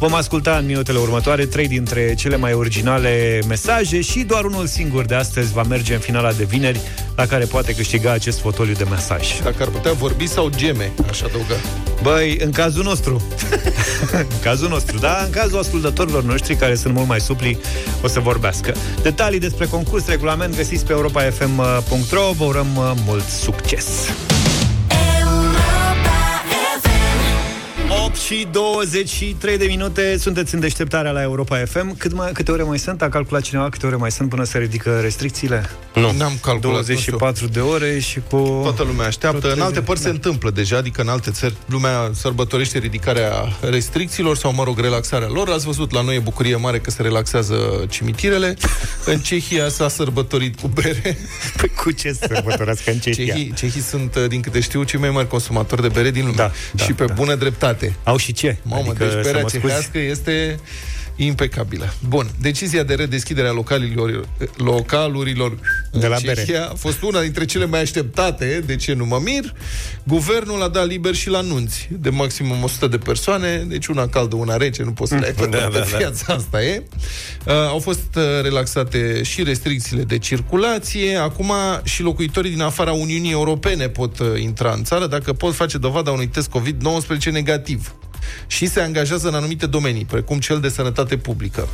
[0.00, 5.04] Vom asculta în minutele următoare trei dintre cele mai originale mesaje și doar unul singur
[5.04, 6.80] de astăzi va merge în finala de vineri,
[7.16, 9.40] la care poate câștiga acest fotoliu de mesaj.
[9.42, 11.54] Dacă ar putea vorbi sau geme, aș adăuga.
[12.02, 13.22] Băi, în cazul nostru.
[14.12, 15.22] în cazul nostru, da?
[15.24, 17.58] În cazul ascultătorilor noștri, care sunt mult mai supli,
[18.02, 18.74] o să vorbească.
[19.02, 22.30] Detalii despre concurs, regulament găsiți pe europafm.ro.
[22.36, 23.86] Vă urăm uh, mult succes!
[28.10, 32.62] 8 și 23 de minute Sunteți în deșteptarea la Europa FM Cât mai, Câte ore
[32.62, 33.02] mai sunt?
[33.02, 35.70] A calculat cineva câte ore mai sunt până se ridică restricțiile?
[35.94, 38.60] Nu, n-am calculat 24 de ore și cu...
[38.62, 40.08] Toată lumea așteaptă În alte părți da.
[40.08, 45.28] se întâmplă deja Adică în alte țări lumea sărbătorește ridicarea restricțiilor Sau, mă rog, relaxarea
[45.28, 48.56] lor Ați văzut, la noi e bucurie mare că se relaxează cimitirele
[49.04, 51.18] În Cehia s-a sărbătorit cu bere
[51.56, 53.34] Păi cu ce sărbătorească în Cehia?
[53.34, 56.50] Cehii, cehii sunt, din câte știu, cei mai mari consumatori de bere din lume da,
[56.72, 57.12] da, Și pe da.
[57.12, 58.56] bună dreptate au și ce?
[58.62, 60.58] Mamă, adică deci berea cehească este
[61.24, 61.94] impecabilă.
[62.08, 65.58] Bun, decizia de redeschidere a localurilor, localurilor
[65.92, 66.58] de la Cehia bere.
[66.58, 69.54] a fost una dintre cele mai așteptate, de ce nu mă mir.
[70.04, 74.36] Guvernul a dat liber și la nunți de maximum 100 de persoane, deci una caldă,
[74.36, 75.96] una rece, nu poți să le ai da, da, da.
[75.96, 76.82] viața, asta e.
[77.46, 81.52] Uh, au fost uh, relaxate și restricțiile de circulație, acum
[81.82, 86.10] și locuitorii din afara Uniunii Europene pot uh, intra în țară dacă pot face dovada
[86.10, 87.94] unui test COVID-19 negativ
[88.46, 91.68] și se angajează în anumite domenii, precum cel de sănătate publică.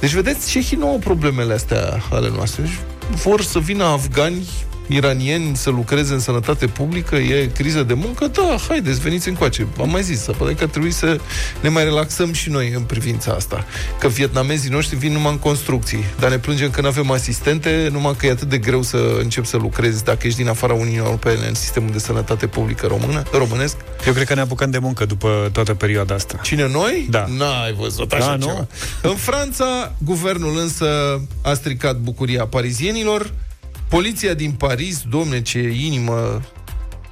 [0.00, 2.62] Deci, vedeți, cehii nu au problemele astea ale noastre.
[2.62, 2.78] Deci,
[3.22, 4.46] vor să vină afgani
[4.86, 9.66] iranieni să lucreze în sănătate publică, e criză de muncă, da, haideți, veniți încoace.
[9.80, 11.20] Am mai zis, poate că ar trebui să
[11.60, 13.64] ne mai relaxăm și noi în privința asta.
[13.98, 18.14] Că vietnamezii noștri vin numai în construcții, dar ne plângem că nu avem asistente, numai
[18.16, 21.46] că e atât de greu să încep să lucrezi dacă ești din afara Uniunii Europene
[21.46, 23.76] în sistemul de sănătate publică română, românesc.
[24.06, 26.38] Eu cred că ne apucăm de muncă după toată perioada asta.
[26.42, 27.06] Cine noi?
[27.10, 27.26] Da.
[27.36, 28.52] N-ai văzut așa da, ceva.
[28.52, 28.68] Nu?
[29.10, 33.32] În Franța, guvernul însă a stricat bucuria parizienilor,
[33.88, 36.42] Poliția din Paris, domne, ce inimă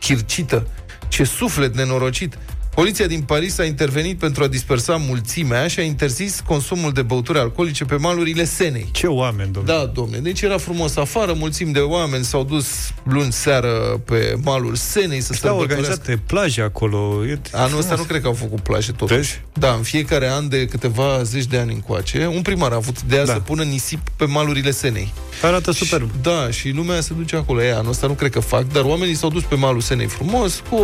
[0.00, 0.66] chircită,
[1.08, 2.38] ce suflet nenorocit.
[2.74, 7.38] Poliția din Paris a intervenit pentru a dispersa mulțimea și a interzis consumul de băuturi
[7.38, 8.88] alcoolice pe malurile Senei.
[8.92, 9.76] Ce oameni, domnule!
[9.76, 10.18] Da, domne.
[10.18, 12.66] Deci era frumos afară, mulțimi de oameni s-au dus
[13.02, 17.20] luni seară pe malul Senei să se organizate plaje acolo.
[17.52, 19.18] Anul ăsta nu cred că au făcut plaje totuși.
[19.18, 19.40] Vezi?
[19.52, 23.18] Da, în fiecare an de câteva zeci de ani încoace, un primar a avut de
[23.18, 23.32] a da.
[23.32, 25.12] să pună nisip pe malurile Senei.
[25.42, 26.00] Arată super.
[26.00, 27.62] Și, da, și lumea se duce acolo.
[27.62, 30.62] Ei, anul ăsta nu cred că fac, dar oamenii s-au dus pe malul Senei frumos,
[30.70, 30.76] cu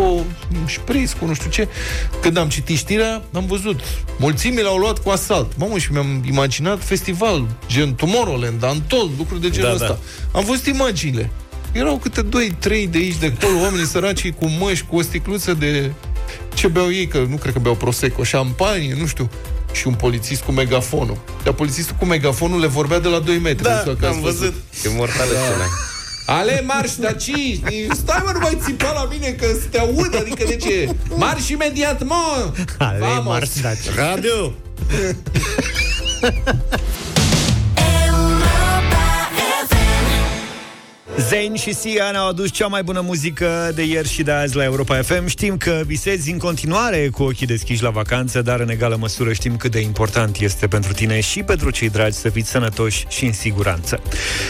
[0.53, 1.69] un șpriț, cu nu știu ce.
[2.21, 3.81] Când am citit știrea, am văzut.
[4.19, 5.57] Mulțimile au luat cu asalt.
[5.57, 9.99] Mamă, și mi-am imaginat festival, gen Tomorrowland, Antol, lucruri de genul da, ăsta.
[10.33, 10.39] Da.
[10.39, 11.31] Am văzut imaginile.
[11.73, 12.29] Erau câte 2-3
[12.63, 15.93] de aici de acolo, oamenii săraci cu măști, cu o sticluță de...
[16.55, 19.31] Ce beau ei, că nu cred că beau Prosecco, șampanie, nu știu
[19.73, 21.19] și un polițist cu megafonul.
[21.45, 23.63] Dar polițistul cu megafonul le vorbea de la 2 metri.
[23.63, 24.55] Da, am văzut.
[24.85, 25.65] E mortală da.
[26.31, 27.61] Ale, marș de aici!
[27.93, 30.89] Stai mă, nu mai țipa la mine că te aud, adică de ce?
[31.15, 32.53] Marș imediat, mă!
[32.79, 33.25] Ale, Vamos.
[33.25, 34.43] marș de Radio!
[41.29, 44.65] Zayn și Sia ne-au adus cea mai bună muzică de ieri și de azi la
[44.65, 45.27] Europa FM.
[45.27, 49.57] Știm că visezi în continuare cu ochii deschiși la vacanță, dar în egală măsură știm
[49.57, 53.33] cât de important este pentru tine și pentru cei dragi să fiți sănătoși și în
[53.33, 54.03] siguranță.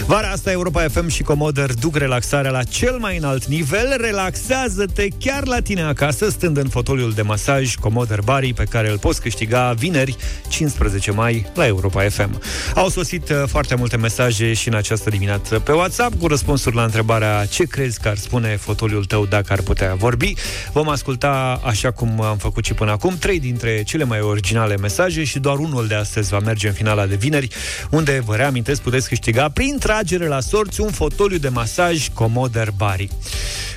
[0.07, 3.97] Vara asta Europa FM și Comoder duc relaxarea la cel mai înalt nivel.
[4.01, 8.99] Relaxează-te chiar la tine acasă, stând în fotoliul de masaj Comoder Bari, pe care îl
[8.99, 10.17] poți câștiga vineri,
[10.49, 12.41] 15 mai, la Europa FM.
[12.75, 16.77] Au sosit uh, foarte multe mesaje și în această dimineață pe WhatsApp cu răspuns răspunsuri
[16.77, 20.35] la întrebarea ce crezi că ar spune fotoliul tău dacă ar putea vorbi.
[20.73, 25.25] Vom asculta, așa cum am făcut și până acum, trei dintre cele mai originale mesaje
[25.25, 27.49] și doar unul de astăzi va merge în finala de vineri,
[27.91, 33.09] unde, vă reamintesc, puteți câștiga prin tragere la sorți un fotoliu de masaj Comoder Bari.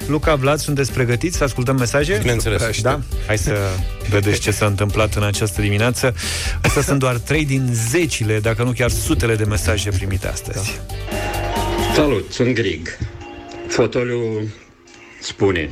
[0.08, 2.18] Luca, Vlad, sunteți pregătiți să ascultăm mesaje?
[2.18, 2.82] Bineînțeles.
[2.82, 3.00] Da?
[3.28, 3.58] Hai să
[4.10, 6.16] vedeți ce s-a întâmplat în această dimineață.
[6.62, 10.80] Astea sunt doar trei din zecile, dacă nu chiar sutele de mesaje primite astăzi.
[11.10, 11.73] Da.
[11.94, 12.88] Salut, sunt Grig.
[13.68, 14.48] Fotoliul
[15.22, 15.70] spune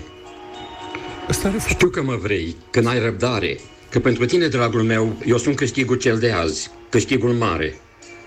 [1.68, 3.58] Știu că mă vrei, că n-ai răbdare,
[3.90, 7.76] că pentru tine, dragul meu, eu sunt câștigul cel de azi, câștigul mare.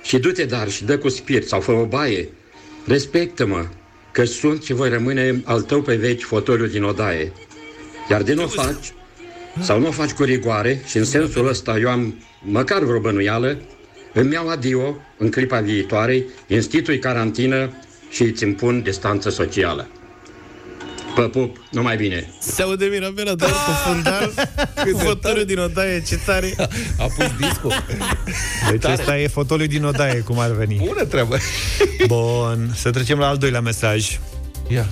[0.02, 2.28] Și du-te dar și dă cu spirit sau fă o baie.
[2.86, 3.66] Respectă-mă,
[4.12, 7.32] că sunt și voi rămâne al tău pe veci fotoliul din odaie.
[8.10, 8.92] Iar de nu o faci,
[9.60, 13.58] sau nu o faci cu rigoare, și în sensul ăsta eu am măcar vreo bănuială,
[14.14, 17.70] îmi iau adio în clipa viitoare, institui carantină
[18.10, 19.88] și îți impun distanță socială.
[21.14, 22.30] Pă pup, numai bine.
[22.38, 24.32] Se aude Mirabela, dar cu fundal,
[24.74, 26.54] cu fotoliu din odaie, ce tare.
[26.98, 27.68] A pus disco.
[28.70, 28.94] Deci tare.
[28.94, 30.82] asta e fotoliu din odaie, cum ar veni.
[30.86, 31.36] Bună treabă.
[32.06, 34.18] Bun, să trecem la al doilea mesaj.
[34.68, 34.86] Ia.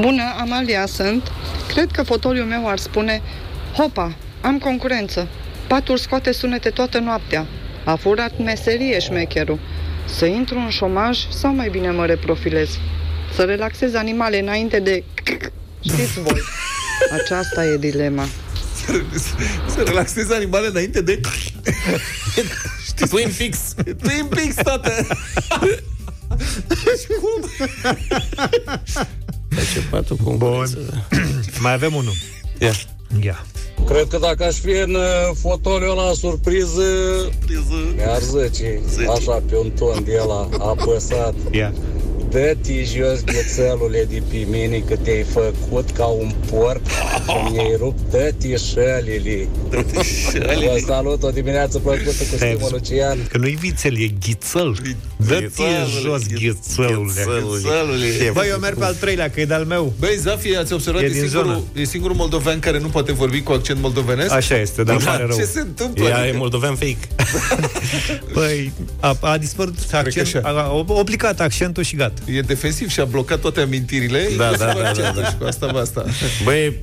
[0.00, 1.32] Bună, Amalia sunt.
[1.68, 3.22] Cred că fotoliul meu ar spune
[3.76, 5.28] Hopa, am concurență.
[5.72, 7.46] Patul scoate sunete toată noaptea.
[7.84, 9.58] A furat meserie șmecherul.
[10.16, 12.68] Să intru în șomaj sau mai bine mă reprofilez?
[13.34, 15.04] Să relaxez animale înainte de...
[15.80, 16.40] Știți voi,
[17.22, 18.26] aceasta e dilema.
[19.74, 21.20] Să relaxez animale înainte de...
[22.86, 23.10] Știți?
[23.10, 23.74] Twin Peaks.
[24.02, 25.06] Twin Peaks, toate.
[27.00, 27.50] Și cum?
[29.48, 30.66] Face patul cu Bun.
[31.60, 32.14] Mai avem unul.
[32.58, 32.66] Ia.
[32.66, 32.91] Yeah.
[33.12, 33.20] Ia.
[33.22, 33.40] Yeah.
[33.86, 36.82] Cred că dacă aș fi în uh, fotoliul ăla surpriză,
[37.96, 41.34] mi-ar zice, așa pe un ton de la apăsat.
[41.50, 41.72] Yeah.
[42.32, 46.80] Dă-te jos ghețelule de pe mine că te-ai făcut ca un porc
[47.50, 49.48] Mi-ai rupt dă-te șălile.
[49.70, 53.18] Vă salut o dimineață plăcută cu Stimul Lucian.
[53.28, 54.76] Că nu-i vițel, e ghițăl
[55.16, 55.62] Dă-te
[56.02, 57.22] jos ghițălule
[58.32, 59.92] Băi, eu merg pe al treilea, că e de-al meu.
[59.98, 63.52] Băi, Zafi, ați observat, e, e, singurul, e singurul moldovean care nu poate vorbi cu
[63.52, 64.32] accent moldovenesc?
[64.32, 65.36] Așa este, dar pare rău.
[65.36, 66.08] Ce se întâmplă?
[66.08, 67.08] Ea e moldovean fake.
[68.34, 73.04] Păi, a, a dispărut accent, a, a, obligat accentul și gata e defensiv și a
[73.04, 74.28] blocat toate amintirile.
[74.36, 75.24] Da, da, da, da, da.
[75.24, 76.04] Și cu asta basta.
[76.44, 76.78] Băi,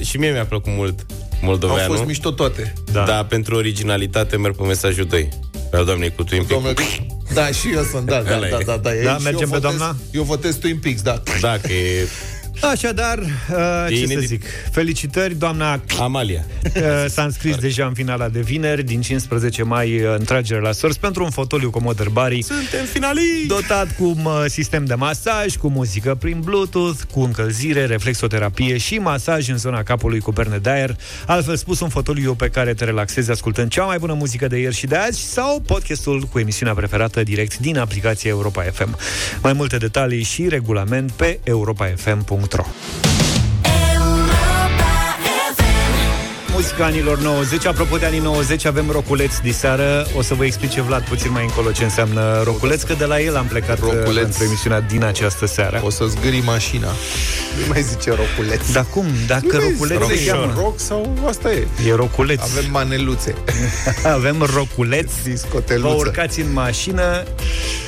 [0.00, 1.06] și mie mi-a plăcut mult
[1.42, 1.90] moldoveanul.
[1.90, 2.72] Au fost mișto toate.
[2.92, 3.04] Da.
[3.04, 5.28] Dar pentru originalitate merg pe mesajul 2.
[5.70, 6.82] Pe doamnei cu Twin Peaks.
[7.32, 8.90] Da, și eu sunt, da, da, da, da, da.
[9.04, 9.96] Da, mergem pe doamna?
[10.10, 11.22] Eu votez Twin Peaks, da.
[11.40, 12.08] Da, că e
[12.60, 14.18] Așadar, uh, ce inedit.
[14.18, 16.44] să zic, felicitări, doamna Amalia.
[16.64, 20.72] Uh, s-a înscris deja în finala de vineri, din 15 mai, uh, în tragere la
[20.72, 22.42] sorți, pentru un fotoliu Commodore Bari.
[22.42, 23.46] Suntem finaliști!
[23.46, 29.48] Dotat cu uh, sistem de masaj, cu muzică prin Bluetooth, cu încălzire, reflexoterapie și masaj
[29.48, 30.96] în zona capului cu perne de aer.
[31.26, 34.74] Altfel spus, un fotoliu pe care te relaxezi ascultând cea mai bună muzică de ieri
[34.74, 38.96] și de azi sau podcastul cu emisiunea preferată direct din aplicația Europa FM.
[39.42, 42.64] Mai multe detalii și regulament pe europafm.ro neutro.
[46.58, 47.66] Muzica anilor 90.
[47.66, 50.06] Apropo de anii 90, avem roculeț de seară.
[50.16, 53.36] O să vă explice Vlad puțin mai încolo ce înseamnă roculeț, că de la el
[53.36, 54.22] am plecat uh, roculeț.
[54.22, 55.80] pentru emisiunea din această seară.
[55.84, 56.86] O să zgâri mașina.
[57.58, 58.70] Nu mai zice roculeț.
[58.72, 59.04] Dar cum?
[59.26, 60.52] Dacă nu roculeț se cheamă...
[60.56, 61.66] Roc sau asta e?
[61.86, 62.40] E roculeț.
[62.40, 63.34] Avem maneluțe.
[64.16, 65.10] avem roculeț.
[65.78, 67.22] Vă urcați în mașină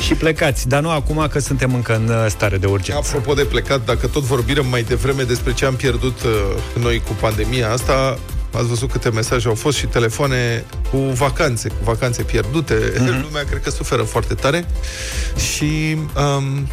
[0.04, 0.68] și plecați.
[0.68, 3.02] Dar nu acum că suntem încă în uh, stare de urgență.
[3.06, 7.12] Apropo de plecat, dacă tot vorbim mai devreme despre ce am pierdut uh, noi cu
[7.20, 8.18] pandemia asta,
[8.52, 12.92] Ați văzut câte mesaje au fost și telefoane cu vacanțe, cu vacanțe pierdute.
[12.92, 13.22] Mm-hmm.
[13.26, 14.66] Lumea cred că suferă foarte tare
[15.36, 16.68] și um,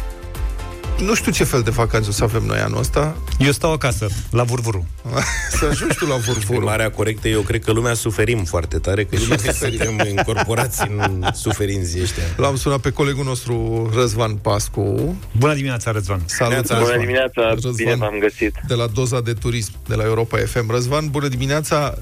[1.00, 3.16] nu știu ce fel de vacanțe o să avem noi anul ăsta.
[3.38, 4.86] Eu stau acasă, la Vurvuru.
[5.58, 6.64] să ajungi tu la Vurvuru.
[6.64, 12.02] Marea corectă, eu cred că lumea suferim foarte tare, că lumea suntem incorporați în suferinții
[12.02, 12.22] ăștia.
[12.36, 15.16] L-am sunat pe colegul nostru Răzvan Pascu.
[15.38, 16.20] Bună dimineața, Răzvan!
[16.26, 16.82] Salut, Răzvan.
[16.82, 18.54] Bună dimineața, Răzvan, bine v-am găsit.
[18.66, 20.70] De la Doza de Turism, de la Europa FM.
[20.70, 21.94] Răzvan, bună dimineața!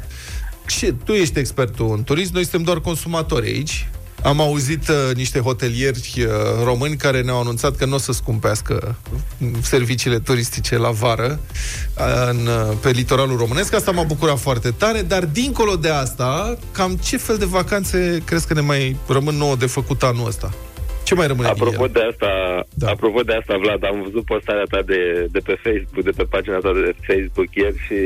[0.67, 0.95] Ce?
[1.05, 3.89] Tu ești expertul în turism, noi suntem doar consumatori aici.
[4.23, 6.25] Am auzit uh, niște hotelieri uh,
[6.65, 8.97] români care ne-au anunțat că nu o să scumpească
[9.63, 11.41] serviciile turistice la vară
[11.99, 13.75] uh, în, uh, pe litoralul românesc.
[13.75, 18.47] Asta m-a bucurat foarte tare, dar dincolo de asta, cam ce fel de vacanțe crezi
[18.47, 20.55] că ne mai rămân nouă de făcut anul ăsta?
[21.09, 22.31] Ce mai rămâne apropo de asta,
[22.75, 22.87] da.
[22.95, 25.01] apropo de asta, Vlad, am văzut postarea ta de,
[25.35, 27.99] de pe Facebook, de pe pagina ta de Facebook ieri și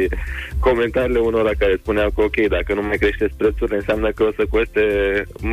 [0.59, 4.44] comentariile unora care spuneau că ok, dacă nu mai crește prețurile, înseamnă că o să
[4.55, 4.84] coste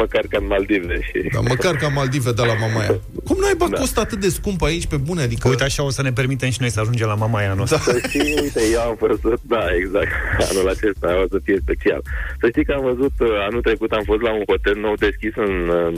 [0.01, 0.99] măcar ca în Maldive.
[1.09, 1.17] Și...
[1.33, 2.95] Da, măcar ca în Maldive, da, la Mamaia.
[3.27, 3.77] Cum n-ai da.
[3.79, 5.21] costă atât de scump aici, pe bune?
[5.21, 5.47] Adică...
[5.49, 7.77] Uite, așa o să ne permitem și noi să ajungem la Mamaia noastră.
[7.85, 7.91] Da.
[7.91, 10.11] Să știi, uite, eu am văzut, da, exact,
[10.49, 12.01] anul acesta o să fie special.
[12.39, 13.13] Să știi că am văzut,
[13.47, 15.53] anul trecut am fost la un hotel nou deschis în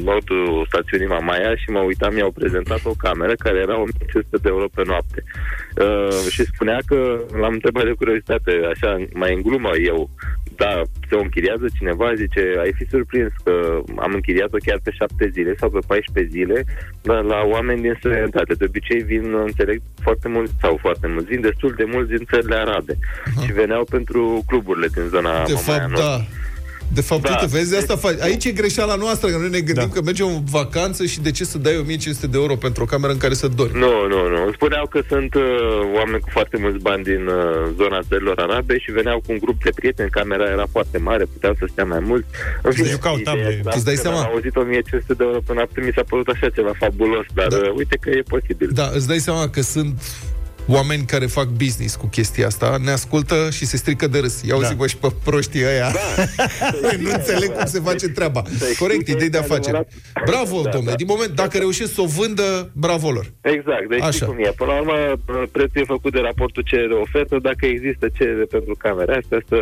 [0.10, 4.50] nordul stațiunii Mamaia aia și mă uitam, mi-au prezentat o cameră care era 1500 de
[4.50, 5.24] euro pe noapte.
[5.86, 7.00] Uh, și spunea că,
[7.42, 10.10] l-am întrebat de curiozitate, așa, mai în glumă eu,
[10.64, 13.54] da, se o închiriază cineva, zice, ai fi surprins că
[14.06, 16.64] am închiriat-o chiar pe șapte zile sau pe 14 zile,
[17.02, 18.54] dar la oameni din străinătate.
[18.54, 22.56] De obicei vin, înțeleg, foarte mulți sau foarte mulți, vin destul de mulți din țările
[22.56, 23.46] arabe uh-huh.
[23.46, 26.18] și veneau pentru cluburile din zona De fapt, da.
[26.94, 27.30] De fapt, da.
[27.30, 28.20] uite, vezi, asta faci.
[28.22, 29.94] Aici e greșeala noastră, că noi ne gândim da.
[29.94, 33.12] că mergem în vacanță și de ce să dai 1500 de euro pentru o cameră
[33.12, 33.80] în care să dormi?
[33.80, 34.52] Nu, nu, nu.
[34.52, 35.42] spuneau că sunt uh,
[35.96, 39.64] oameni cu foarte mulți bani din uh, zona țărilor arabe și veneau cu un grup
[39.64, 42.26] de prieteni, camera era foarte mare, puteau să stea mai mult.
[42.62, 43.62] În fine, jucau table.
[43.64, 44.20] Îți dai seama?
[44.20, 47.58] Am auzit 1500 de euro pe noapte, mi s-a părut așa ceva fabulos, dar da.
[47.58, 48.70] uh, uite că e posibil.
[48.74, 50.02] Da, îți dai seama că sunt
[50.68, 54.42] oameni care fac business cu chestia asta, ne ascultă și se strică de râs.
[54.42, 54.70] Ia da.
[54.78, 55.92] bă, și pe proștii ăia.
[55.92, 56.24] Da.
[57.04, 58.42] nu înțeleg cum se face treaba.
[58.60, 58.66] Da.
[58.80, 59.88] Corect, idei de afaceri.
[60.26, 60.92] Bravo, da, domnule.
[60.92, 60.96] Da.
[60.96, 63.26] Din moment, dacă reușesc să o vândă, bravo lor.
[63.42, 64.26] Exact, deci Așa.
[64.26, 64.54] cum e.
[64.56, 64.96] Până la urmă,
[65.52, 67.38] prețul e făcut de raportul cerere-ofertă.
[67.42, 69.58] Dacă există cerere pentru camera asta, să,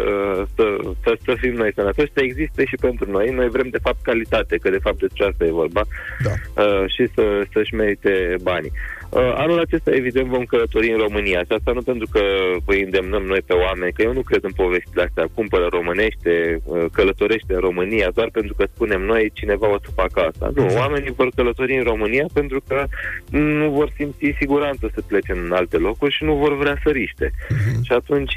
[0.55, 0.65] să,
[1.03, 3.29] să, să fim noi sănătoși, să existe și pentru noi.
[3.29, 5.81] Noi vrem, de fapt, calitate, că de fapt despre asta e vorba.
[6.23, 6.33] Da.
[6.63, 7.23] Uh, și să,
[7.53, 8.71] să-și merite banii.
[9.09, 12.21] Uh, anul acesta, evident, vom călători în România și asta nu pentru că
[12.65, 16.85] îi îndemnăm noi pe oameni, că eu nu cred în povestile astea, cumpără românește, uh,
[16.91, 20.51] călătorește în România, doar pentru că spunem noi cineva o să facă asta.
[20.55, 20.75] Nu, mhm.
[20.75, 22.85] oamenii vor călători în România pentru că
[23.29, 27.31] nu vor simți siguranță să plece în alte locuri și nu vor vrea să riște.
[27.31, 27.81] Uh-huh.
[27.83, 28.35] Și atunci,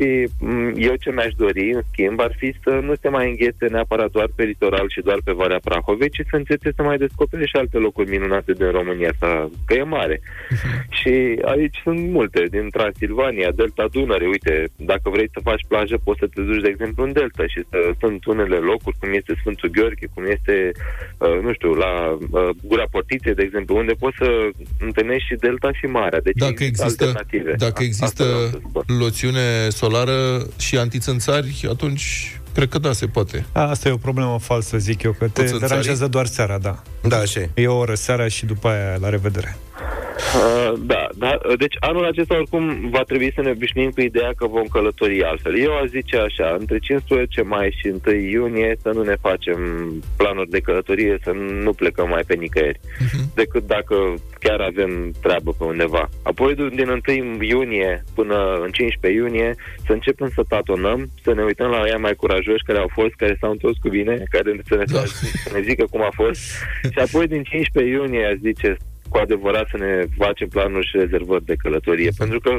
[0.77, 4.29] eu ce mi-aș dori, în schimb, ar fi să nu se mai înghețe neapărat doar
[4.35, 7.79] pe litoral și doar pe Valea Prahovei, ci să începe să mai descopere și alte
[7.79, 10.21] locuri minunate din România, asta, că e mare.
[10.21, 10.60] Uh-huh.
[10.99, 14.27] Și aici sunt multe, din Transilvania, Delta Dunăre.
[14.27, 17.61] Uite, dacă vrei să faci plajă, poți să te duci, de exemplu, în Delta și
[17.71, 20.57] să, sunt unele locuri, cum este Sfântul Gheorghe, cum este,
[21.19, 24.29] uh, nu știu, la uh, Gura Portiței, de exemplu, unde poți să
[24.79, 26.21] întâlnești și Delta și Marea.
[26.21, 27.53] Deci dacă există, alternative.
[27.59, 28.25] Dacă există
[28.99, 30.19] loțiune solară
[30.59, 32.05] și antițânțari, atunci
[32.55, 33.47] Cred că da, se poate.
[33.53, 36.83] Asta e o problemă falsă, zic eu, că te deranjează doar seara, da.
[37.03, 37.67] Da, așa e.
[37.67, 39.57] o oră seara și după aia la revedere.
[40.35, 44.47] Uh, da, da, deci anul acesta oricum va trebui să ne obișnuim cu ideea că
[44.47, 45.59] vom călători altfel.
[45.59, 49.59] Eu aș zice așa, între 15 mai și 1 iunie să nu ne facem
[50.17, 51.31] planuri de călătorie, să
[51.63, 53.35] nu plecăm mai pe nicăieri, uh-huh.
[53.35, 56.09] decât dacă chiar avem treabă pe undeva.
[56.23, 59.55] Apoi din 1 iunie până în 15 iunie
[59.87, 63.37] să începem să tatonăm, să ne uităm la ea mai curajoși care au fost, care
[63.41, 65.03] s-au întors cu bine, care să ne, da.
[65.45, 66.41] să ne zică cum a fost.
[66.93, 68.77] și apoi din 15 iunie aș zice
[69.11, 72.11] cu adevărat să ne facem planuri și rezervări de călătorie.
[72.19, 72.51] Pentru că,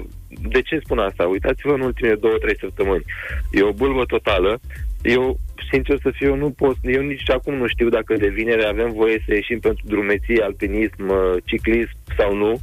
[0.53, 1.23] de ce spun asta?
[1.25, 3.03] Uitați-vă în ultimele două, trei săptămâni.
[3.51, 4.59] E o bulbă totală.
[5.01, 5.39] Eu,
[5.71, 9.23] sincer să fiu, nu pot, eu nici acum nu știu dacă de vinere avem voie
[9.25, 11.05] să ieșim pentru drumeții, alpinism,
[11.45, 12.59] ciclism sau nu.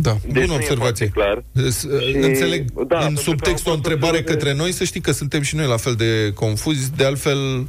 [0.00, 1.06] Da, deci bună observație.
[1.06, 1.44] Clar.
[1.56, 5.66] Și, Înțeleg da, în subtext o întrebare către noi, să știi că suntem și noi
[5.66, 6.96] la fel de confuzi.
[6.96, 7.66] De altfel,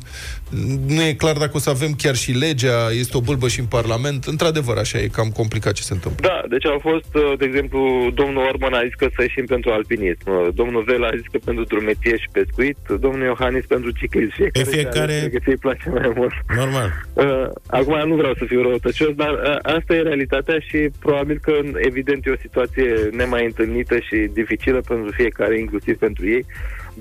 [0.88, 3.66] nu e clar dacă o să avem chiar și legea, este o bâlbă și în
[3.66, 4.26] Parlament.
[4.26, 6.28] Într-adevăr, așa e cam complicat ce se întâmplă.
[6.28, 9.72] Da, deci au fost, uh, de exemplu, domnul Orban a zis că să ieșim pentru
[9.72, 14.34] alpinism, uh, domnul Vela a zis că pentru drumeție și pescuit, domnul Iohannis pentru ciclism.
[14.36, 15.30] Fiecare, fiecare...
[15.44, 16.34] Că îi place mai mult.
[16.56, 16.90] Normal.
[17.14, 22.19] Uh, acum nu vreau să fiu răutăcios, dar asta e realitatea și probabil că, evident,
[22.26, 26.46] e o situație nemai întâlnită și dificilă pentru fiecare, inclusiv pentru ei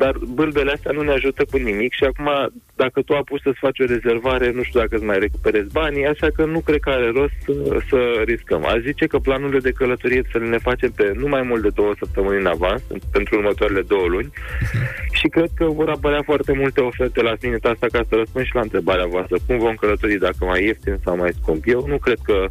[0.02, 2.28] dar bâlbele astea nu ne ajută cu nimic și acum,
[2.76, 6.28] dacă tu apuci să-ți faci o rezervare, nu știu dacă îți mai recuperezi banii, așa
[6.36, 7.52] că nu cred că are rost să,
[7.88, 8.64] să riscăm.
[8.64, 11.68] Aș zice că planurile de călătorie să le ne facem pe nu mai mult de
[11.74, 14.30] două săptămâni în avans, pentru următoarele două luni,
[15.18, 18.54] și cred că vor apărea foarte multe oferte la minute asta ca să răspund și
[18.54, 19.36] la întrebarea voastră.
[19.46, 21.62] Cum vom călători dacă mai ieftin sau mai scump?
[21.66, 22.48] Eu nu cred că uh,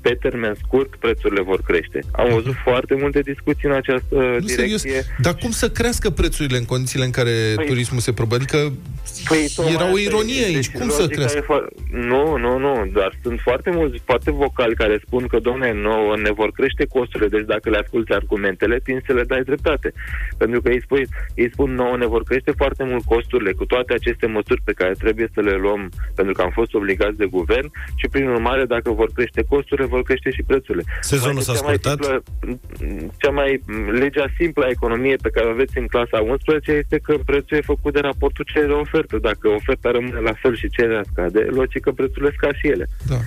[0.00, 2.00] pe termen scurt prețurile vor crește.
[2.12, 4.78] Am văzut foarte multe discuții în această Nu, direcție.
[4.78, 4.84] serios.
[5.18, 8.34] Dar cum să crească prețurile în condițiile în care Păi- turismul se probă?
[8.34, 8.72] Adică
[9.28, 10.44] Păi, tocmai era o asta ironie e.
[10.44, 10.54] aici.
[10.54, 11.38] Deci, Cum să logica crească?
[11.38, 15.72] e fo- Nu, nu, nu, dar sunt foarte mulți, foarte vocali care spun că, domne,
[15.72, 19.92] nouă ne vor crește costurile, deci dacă le asculti argumentele, tin să le dai dreptate.
[20.38, 23.92] Pentru că ei, spui, ei spun, nouă ne vor crește foarte mult costurile cu toate
[23.94, 27.70] aceste măsuri pe care trebuie să le luăm, pentru că am fost obligați de guvern
[27.94, 30.84] și, prin urmare, dacă vor crește costurile, vor crește și prețurile.
[31.00, 31.98] Sezonul Mai s-a cea mai scurtat?
[32.04, 32.22] simplă-
[33.22, 33.50] cea mai
[34.02, 37.70] legea simplă a economiei pe care o aveți în clasa 11 este că prețul e
[37.74, 39.14] făcut de raportul cerere-ofertă.
[39.18, 42.86] Dacă oferta rămâne la fel și cererea scade, logic că prețurile scad și ele.
[43.12, 43.18] Da.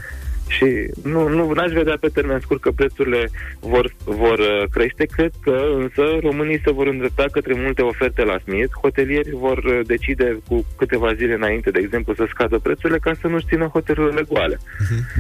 [0.47, 0.65] Și
[1.03, 3.29] nu, nu n-aș vedea pe termen scurt că prețurile
[3.59, 5.05] vor, vor uh, crește.
[5.15, 8.73] Cred că însă românii se vor îndrepta către multe oferte la smith.
[8.81, 13.27] Hotelierii vor uh, decide cu câteva zile înainte, de exemplu, să scadă prețurile ca să
[13.27, 14.59] nu-și țină hotelurile goale.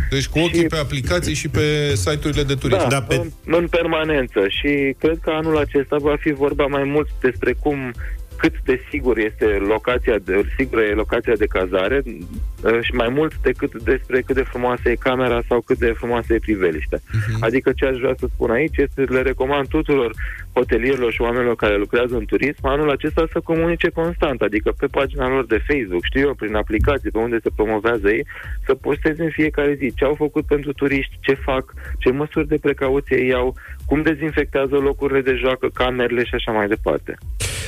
[0.09, 2.89] Deci cu ochii pe aplicații și pe site-urile de turism.
[2.89, 7.55] Da, în, în permanență și cred că anul acesta va fi vorba mai mult despre
[7.59, 7.93] cum
[8.37, 13.37] cât de sigur este locația de, sigură e locația de cazare uh, și mai mult
[13.41, 16.99] decât despre cât de frumoasă e camera sau cât de frumoasă e priveliștea.
[16.99, 17.39] Uh-huh.
[17.39, 20.11] Adică ce aș vrea să spun aici este le recomand tuturor
[20.53, 25.27] hotelierilor și oamenilor care lucrează în turism anul acesta să comunice constant, adică pe pagina
[25.27, 28.25] lor de Facebook, știu eu, prin aplicații pe unde se promovează ei,
[28.65, 32.57] să posteze în fiecare zi ce au făcut pentru turiști, ce fac, ce măsuri de
[32.57, 33.55] precauție iau,
[33.85, 37.17] cum dezinfectează locurile de joacă, camerele și așa mai departe.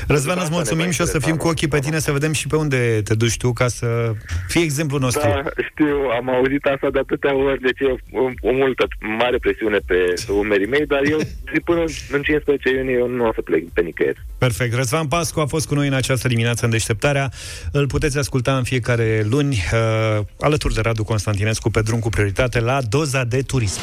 [0.08, 2.56] Răzvan, îți mulțumim și o să fim cu ochii pe tine să vedem și pe
[2.56, 4.12] unde te duci tu ca să
[4.48, 5.28] fii exemplul nostru.
[5.28, 8.88] Da, știu, am auzit asta de atâtea ori, deci e o, o multă,
[9.18, 11.18] mare presiune pe, pe umerii mei, dar eu
[11.54, 14.20] zi până în 15 iunie eu nu o să plec pe nicăieri.
[14.38, 14.74] Perfect.
[14.76, 17.30] Răzvan Pascu a fost cu noi în această dimineață în deșteptarea.
[17.72, 22.60] Îl puteți asculta în fiecare luni uh, alături de Radu Constantinescu pe drum cu prioritate
[22.60, 23.82] la doza de turism.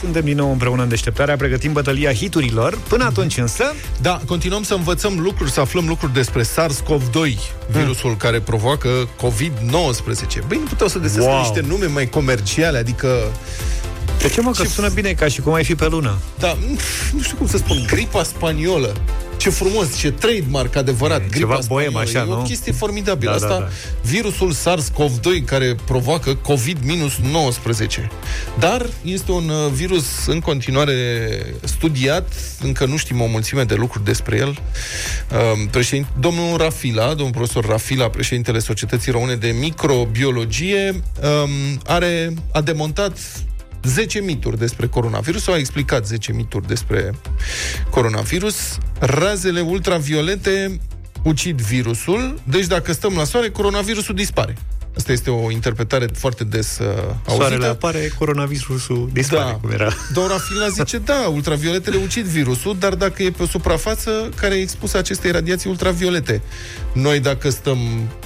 [0.00, 2.78] Suntem din nou împreună în deșteptarea, pregătim bătălia hiturilor.
[2.88, 3.74] Până atunci însă...
[4.00, 7.38] Da, continuăm să învățăm lucruri, să aflăm lucruri despre SARS-CoV-2,
[7.70, 10.46] virusul care provoacă COVID-19.
[10.48, 11.38] Băi, nu puteau să găsesc Wow.
[11.38, 13.08] niște nume mai comerciale, adică...
[14.20, 16.18] De ce mă, că sună bine ca și cum ai fi pe lună?
[16.38, 16.56] Da,
[17.12, 18.96] nu știu cum să spun, gripa spaniolă.
[19.36, 21.18] Ce frumos, ce trademark adevărat.
[21.20, 22.18] gripa ceva boem, spaniolă.
[22.18, 22.42] așa, e o nu?
[22.42, 23.36] chestie formidabilă.
[23.40, 23.68] Da, da, Asta, da.
[24.02, 28.06] virusul SARS-CoV-2 care provoacă COVID-19.
[28.58, 30.96] Dar este un uh, virus în continuare
[31.64, 34.48] studiat, încă nu știm o mulțime de lucruri despre el.
[34.48, 36.06] Um, președin...
[36.18, 43.18] Domnul Rafila, domnul profesor Rafila, președintele Societății Române de Microbiologie, um, are, a demontat
[43.82, 47.14] 10 mituri despre coronavirus, sau a explicat 10 mituri despre
[47.90, 48.78] coronavirus.
[48.98, 50.78] Razele ultraviolete
[51.24, 54.56] ucid virusul, deci dacă stăm la soare, coronavirusul dispare.
[55.00, 57.44] Asta este o interpretare foarte des uh, auzită.
[57.46, 59.52] Soarele apare, coronavirusul dispare, Da.
[59.60, 59.88] cum era.
[60.14, 64.60] Dora Fila zice, da, ultravioletele ucid virusul, dar dacă e pe o suprafață care e
[64.60, 66.42] expusă acestei radiații ultraviolete.
[66.92, 67.78] Noi, dacă stăm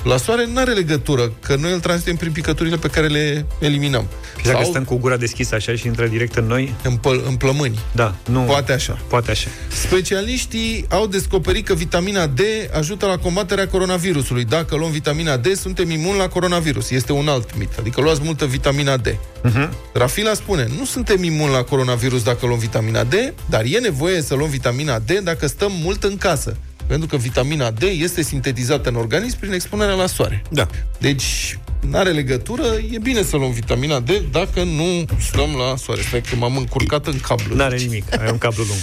[0.05, 4.07] la soare, nu are legătură, că noi îl transmitem prin picăturile pe care le eliminăm.
[4.39, 6.75] Și dacă stăm cu gura deschisă așa și intră direct în noi?
[6.83, 7.79] În, păl- în plămâni.
[7.93, 8.41] Da, nu.
[8.41, 8.99] Poate așa.
[9.09, 9.49] Poate așa.
[9.69, 12.41] Specialiștii au descoperit că vitamina D
[12.77, 14.45] ajută la combaterea coronavirusului.
[14.45, 16.63] Dacă luăm vitamina D, suntem imuni la coronavirus.
[16.89, 17.69] Este un alt mit.
[17.79, 19.07] Adică luați multă vitamina D.
[19.09, 19.69] Uh-huh.
[19.93, 23.15] Rafila spune, nu suntem imuni la coronavirus dacă luăm vitamina D,
[23.49, 26.57] dar e nevoie să luăm vitamina D dacă stăm mult în casă.
[26.87, 30.43] Pentru că vitamina D este sintetizată în organism prin expunerea la soare.
[30.51, 30.69] Da.
[30.99, 36.01] Deci, nu are legătură, e bine să luăm vitamina D dacă nu stăm la soare.
[36.01, 37.55] Stai că m-am încurcat în cablu.
[37.55, 38.79] N-are nimic, ai un cablu lung.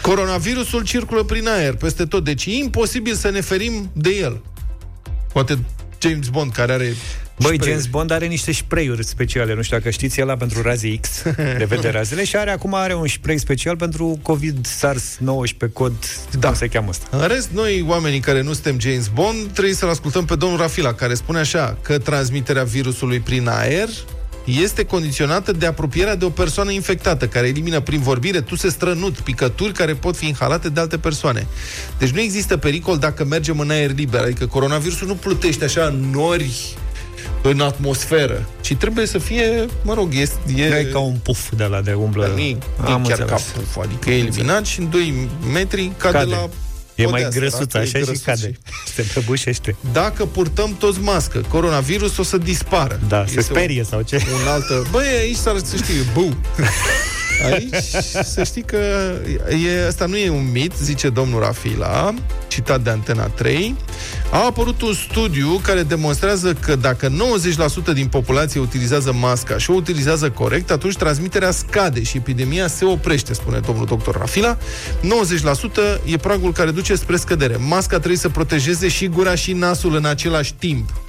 [0.00, 4.42] Coronavirusul circulă prin aer, peste tot, deci e imposibil să ne ferim de el.
[5.32, 5.58] Poate
[5.98, 6.94] James Bond, care are
[7.36, 7.68] Băi, spray-uri.
[7.68, 11.22] James Bond are niște spray-uri speciale, nu știu dacă știți, el pentru raze X,
[11.58, 15.92] de vede razele, și are acum are un spray special pentru COVID SARS-19 cod,
[16.38, 16.46] da.
[16.46, 17.06] cum se cheamă asta.
[17.10, 20.92] În rest, noi, oamenii care nu suntem James Bond, trebuie să-l ascultăm pe domnul Rafila,
[20.92, 23.88] care spune așa, că transmiterea virusului prin aer
[24.44, 29.72] este condiționată de apropierea de o persoană infectată, care elimină prin vorbire tuse strănut, picături
[29.72, 31.46] care pot fi inhalate de alte persoane.
[31.98, 36.10] Deci nu există pericol dacă mergem în aer liber, adică coronavirusul nu plutește așa în
[36.12, 36.76] nori
[37.46, 40.64] în atmosferă, ci trebuie să fie, mă rog, este, e...
[40.64, 42.26] E ca un puf de la de umblă.
[42.34, 43.42] Nu e Am chiar ca înțeles.
[43.42, 46.30] puf, adică e eliminat și în 2 metri cade, Cade.
[46.30, 46.48] la
[46.94, 47.78] E mai podeasă, grăsuț da?
[47.78, 48.58] E așa și grăsuț cade.
[48.94, 49.76] Se prăbușește.
[49.92, 53.00] Dacă purtăm toți mască, coronavirus o să dispară.
[53.08, 54.16] Da, se Este sperie sau ce?
[54.16, 54.86] Un altă...
[54.90, 56.36] Băi, aici s-ar să știu, bu.
[57.42, 57.74] Aici,
[58.24, 58.78] să știi că
[59.66, 62.14] e, asta nu e un mit, zice domnul Rafila,
[62.48, 63.74] citat de Antena 3.
[64.30, 67.08] A apărut un studiu care demonstrează că dacă
[67.90, 72.84] 90% din populație utilizează masca și o utilizează corect, atunci transmiterea scade și epidemia se
[72.84, 74.56] oprește, spune domnul doctor Rafila.
[74.56, 77.56] 90% e pragul care duce spre scădere.
[77.56, 81.03] Masca trebuie să protejeze și gura și nasul în același timp.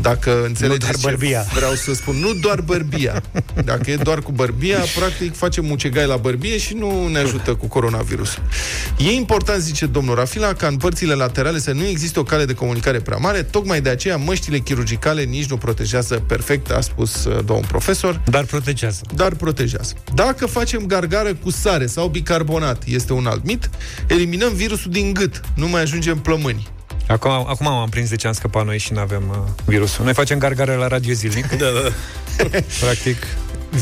[0.00, 1.42] Dacă înțelegeți doar bărbia.
[1.42, 2.16] ce vreau să spun.
[2.16, 3.22] Nu doar bărbia.
[3.64, 7.66] Dacă e doar cu bărbia, practic facem mucegai la bărbie și nu ne ajută cu
[7.66, 8.38] coronavirus.
[8.98, 12.54] E important, zice domnul Rafila, ca în părțile laterale să nu existe o cale de
[12.54, 17.44] comunicare prea mare, tocmai de aceea măștile chirurgicale nici nu protejează perfect, a spus uh,
[17.44, 18.20] domnul profesor.
[18.30, 19.00] Dar protejează.
[19.14, 19.94] Dar protejează.
[20.14, 23.70] Dacă facem gargară cu sare sau bicarbonat, este un alt mit,
[24.06, 26.68] eliminăm virusul din gât, nu mai ajungem plămâni.
[27.06, 30.04] Acum, acum am prins de ce am scăpat noi și nu avem uh, virusul.
[30.04, 31.48] Noi facem gargare la radio zilnic.
[31.48, 31.90] Da, da.
[32.84, 33.16] Practic.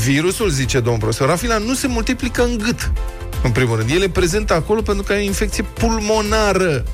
[0.04, 2.92] Virusul, zice domnul profesor Rafila, nu se multiplică în gât.
[3.42, 6.84] În primul rând, el e prezent acolo pentru că e o infecție pulmonară.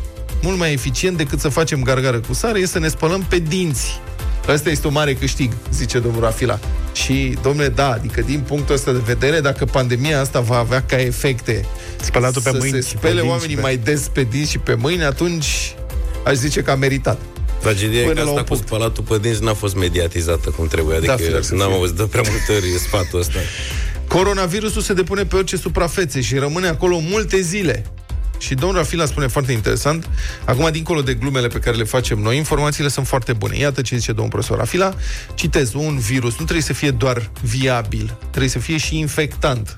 [0.43, 4.01] Mult mai eficient decât să facem gargară cu sare e să ne spălăm pe dinți.
[4.49, 6.59] Asta este un mare câștig, zice domnul Rafila.
[6.93, 10.97] Și, domnule, da, adică din punctul ăsta de vedere, dacă pandemia asta va avea ca
[11.01, 11.64] efecte
[12.01, 14.22] Spălatul pe să mâini se și pe spele dinți oamenii și pe- mai des pe
[14.22, 15.74] dinți și pe mâini, atunci
[16.29, 17.18] aș zice că a meritat.
[17.61, 20.66] Tragedia e Până că la asta un cu spălatul pe dinți n-a fost mediatizată cum
[20.66, 20.99] trebuie.
[20.99, 21.76] Da, Adică firar să n-am fie.
[21.76, 23.39] auzit de prea multe ori sfatul ăsta.
[24.09, 27.85] Coronavirusul se depune pe orice suprafețe și rămâne acolo multe zile.
[28.39, 30.09] Și domnul Rafila spune foarte interesant,
[30.45, 33.57] acum dincolo de glumele pe care le facem noi, informațiile sunt foarte bune.
[33.59, 34.95] Iată ce zice domnul profesor Rafila.
[35.35, 39.76] Citez, un virus nu trebuie să fie doar viabil, trebuie să fie și infectant.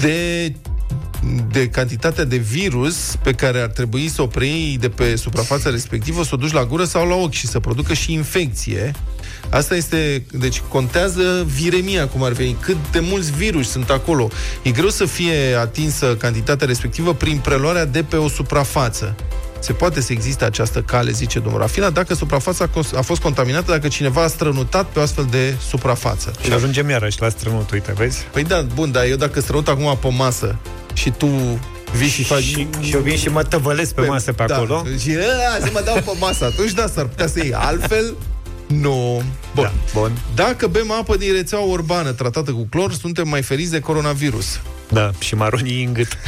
[0.00, 0.52] De
[1.50, 6.24] de cantitatea de virus pe care ar trebui să o preiei de pe suprafața respectivă,
[6.24, 8.92] să o duci la gură sau la ochi și să producă și infecție.
[9.50, 14.28] Asta este, deci contează viremia, cum ar veni, cât de mulți virus sunt acolo.
[14.62, 19.14] E greu să fie atinsă cantitatea respectivă prin preluarea de pe o suprafață.
[19.58, 23.20] Se poate să existe această cale, zice domnul Rafila, dacă suprafața a cos- a fost
[23.20, 26.32] contaminată, dacă cineva a strănutat pe o astfel de suprafață.
[26.44, 28.26] Și ajungem iarăși la strănut, uite, vezi?
[28.32, 30.56] Păi da, bun, dar eu dacă strănut acum pe masă
[30.92, 31.58] și tu
[31.96, 32.42] vii și faci...
[32.42, 34.84] Și, și eu vin și mă tăvălesc pe, masă pe da, acolo.
[35.00, 35.16] Și
[35.56, 36.44] a, să mă dau pe masă.
[36.44, 37.54] Atunci da, s-ar putea să iei.
[37.54, 38.14] Altfel,
[38.66, 39.22] nu.
[39.54, 39.64] Bun.
[39.64, 40.12] Da, bun.
[40.34, 44.60] Dacă bem apă din rețeaua urbană tratată cu clor, suntem mai feriți de coronavirus.
[44.88, 46.08] Da, și maronii în gât.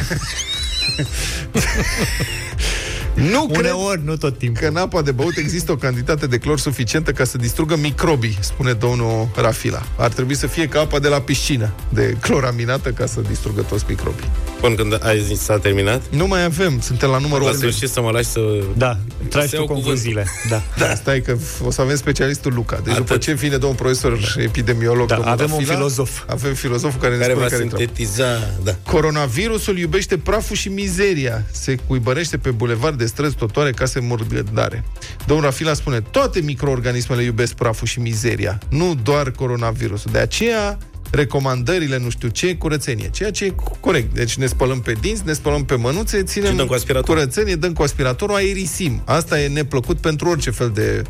[3.15, 4.63] Nu cred Uneori, nu tot timpul.
[4.63, 8.39] că în apa de băut există o cantitate de clor suficientă ca să distrugă microbii,
[8.41, 9.83] spune domnul Rafila.
[9.97, 13.85] Ar trebui să fie ca apa de la piscină, de cloraminată, ca să distrugă toți
[13.89, 14.31] microbii.
[14.61, 17.59] Până când ai zis s-a terminat, Nu mai avem, suntem la numărul la 8.
[17.59, 18.41] sfârșit să mă lași să...
[18.77, 18.99] Da,
[19.29, 20.27] tragi Să tu iau concluziile.
[20.49, 20.63] Da.
[20.79, 22.77] Da, stai că o să avem specialistul Luca.
[22.85, 23.07] Deci Atât.
[23.07, 26.23] după ce vine domnul profesor epidemiolog, Da, domnul avem un Rafila, filozof.
[26.27, 27.85] Avem filozoful care ne care spune va care treaba.
[27.85, 28.25] sintetiza...
[28.63, 28.77] Da.
[28.85, 31.45] Coronavirusul iubește praful și mizeria.
[31.53, 34.85] Se cuibărește pe bulevard de străzi, totoare, case murgădare.
[35.27, 40.11] Domnul Rafila spune, toate microorganismele iubesc praful și mizeria, nu doar coronavirusul.
[40.13, 40.79] De aceea,
[41.11, 43.09] recomandările, nu știu ce, curățenie.
[43.11, 44.15] Ceea ce e corect.
[44.15, 47.15] Deci ne spălăm pe dinți, ne spălăm pe mânuțe, ținem Și dăm cu aspirator.
[47.15, 49.03] curățenie, dăm cu aspiratorul, aerisim.
[49.05, 51.03] Asta e neplăcut pentru orice fel de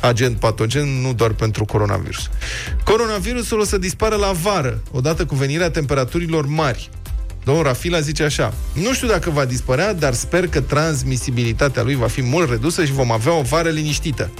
[0.00, 2.30] agent patogen, nu doar pentru coronavirus.
[2.84, 6.90] Coronavirusul o să dispară la vară, odată cu venirea temperaturilor mari.
[7.44, 12.06] Domnul Rafila zice așa, nu știu dacă va dispărea, dar sper că transmisibilitatea lui va
[12.06, 14.30] fi mult redusă și vom avea o vară liniștită.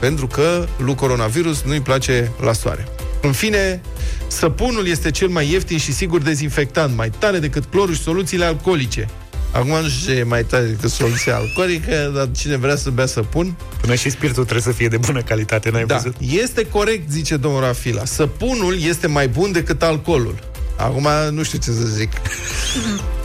[0.00, 2.88] Pentru că lui coronavirus nu-i place la soare.
[3.22, 3.80] În fine,
[4.26, 9.08] săpunul este cel mai ieftin și sigur dezinfectant, mai tare decât clorul și soluțiile alcoolice.
[9.52, 13.06] Acum nu știu ce e mai tare decât soluția alcoolică, dar cine vrea să bea
[13.06, 16.16] săpun, Până și spiritul trebuie să fie de bună calitate, n-ai da, văzut?
[16.42, 18.04] este corect, zice domnul Rafila.
[18.04, 20.52] Săpunul este mai bun decât alcoolul.
[20.76, 22.10] Acum nu știu ce să zic.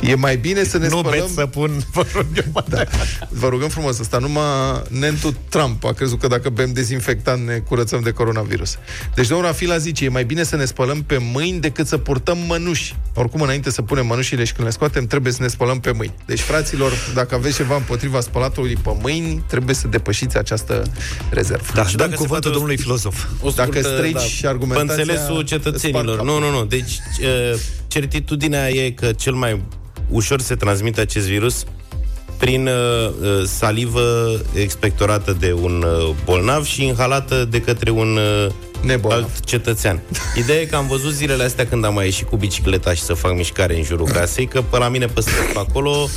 [0.02, 1.20] E mai bine să ne Nu spălăm...
[1.20, 2.84] beți să pun, vă rog eu, mai Da.
[3.30, 4.44] Vă rugăm frumos, asta numai
[4.90, 8.76] Nentu Trump a crezut că dacă bem dezinfectant ne curățăm de coronavirus.
[9.16, 12.38] Deci domnul Rafila zice, e mai bine să ne spălăm pe mâini decât să purtăm
[12.48, 12.96] mănuși.
[13.14, 16.14] Oricum, înainte să punem mănușile și când le scoatem, trebuie să ne spălăm pe mâini.
[16.26, 20.84] Deci, fraților, dacă aveți ceva împotriva spălatului pe mâini, trebuie să depășiți această
[21.30, 21.72] rezervă.
[21.74, 23.26] Da, Și dăm dacă se cuvântul poate o- domnului filozof.
[23.42, 26.04] O Dacă scurtă, strici da, argumentația, Pe înțelesul îți cetățenilor.
[26.04, 26.50] sparg Nu, capul.
[26.52, 26.66] nu, nu.
[26.66, 26.92] Deci,
[27.22, 27.28] uh,
[27.88, 29.62] certitudinea e că cel mai
[30.10, 31.64] ușor se transmite acest virus
[32.38, 38.52] prin uh, uh, salivă expectorată de un uh, bolnav și inhalată de către un uh,
[38.82, 39.24] Nebolnav.
[39.24, 40.02] alt cetățean.
[40.36, 43.14] Ideea e că am văzut zilele astea când am mai ieșit cu bicicleta și să
[43.14, 46.08] fac mișcare în jurul casei, că pe la mine pe străzi pe acolo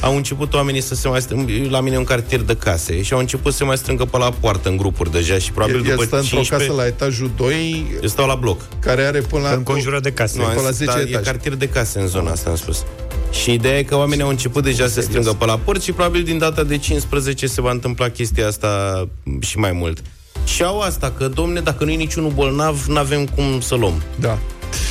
[0.00, 3.18] au început oamenii să se mai strângă, la mine un cartier de case, și au
[3.18, 6.00] început să se mai strângă pe la poartă în grupuri deja și probabil el, după
[6.00, 6.54] el stă 15...
[6.54, 8.60] într-o casă la etajul 2, Eu stau la bloc.
[8.80, 9.52] care are până la...
[9.52, 10.38] Înconjurat de case.
[10.38, 11.24] Nu, până la 10 da, e etaje.
[11.24, 12.84] cartier de case în zona asta, am spus.
[13.30, 15.92] Și ideea e că oamenii au început deja să se strângă pe la port și
[15.92, 19.04] probabil din data de 15 se va întâmpla chestia asta
[19.40, 20.02] și mai mult.
[20.44, 24.02] Și au asta, că, domne, dacă nu e niciunul bolnav, nu avem cum să luăm.
[24.20, 24.38] Da.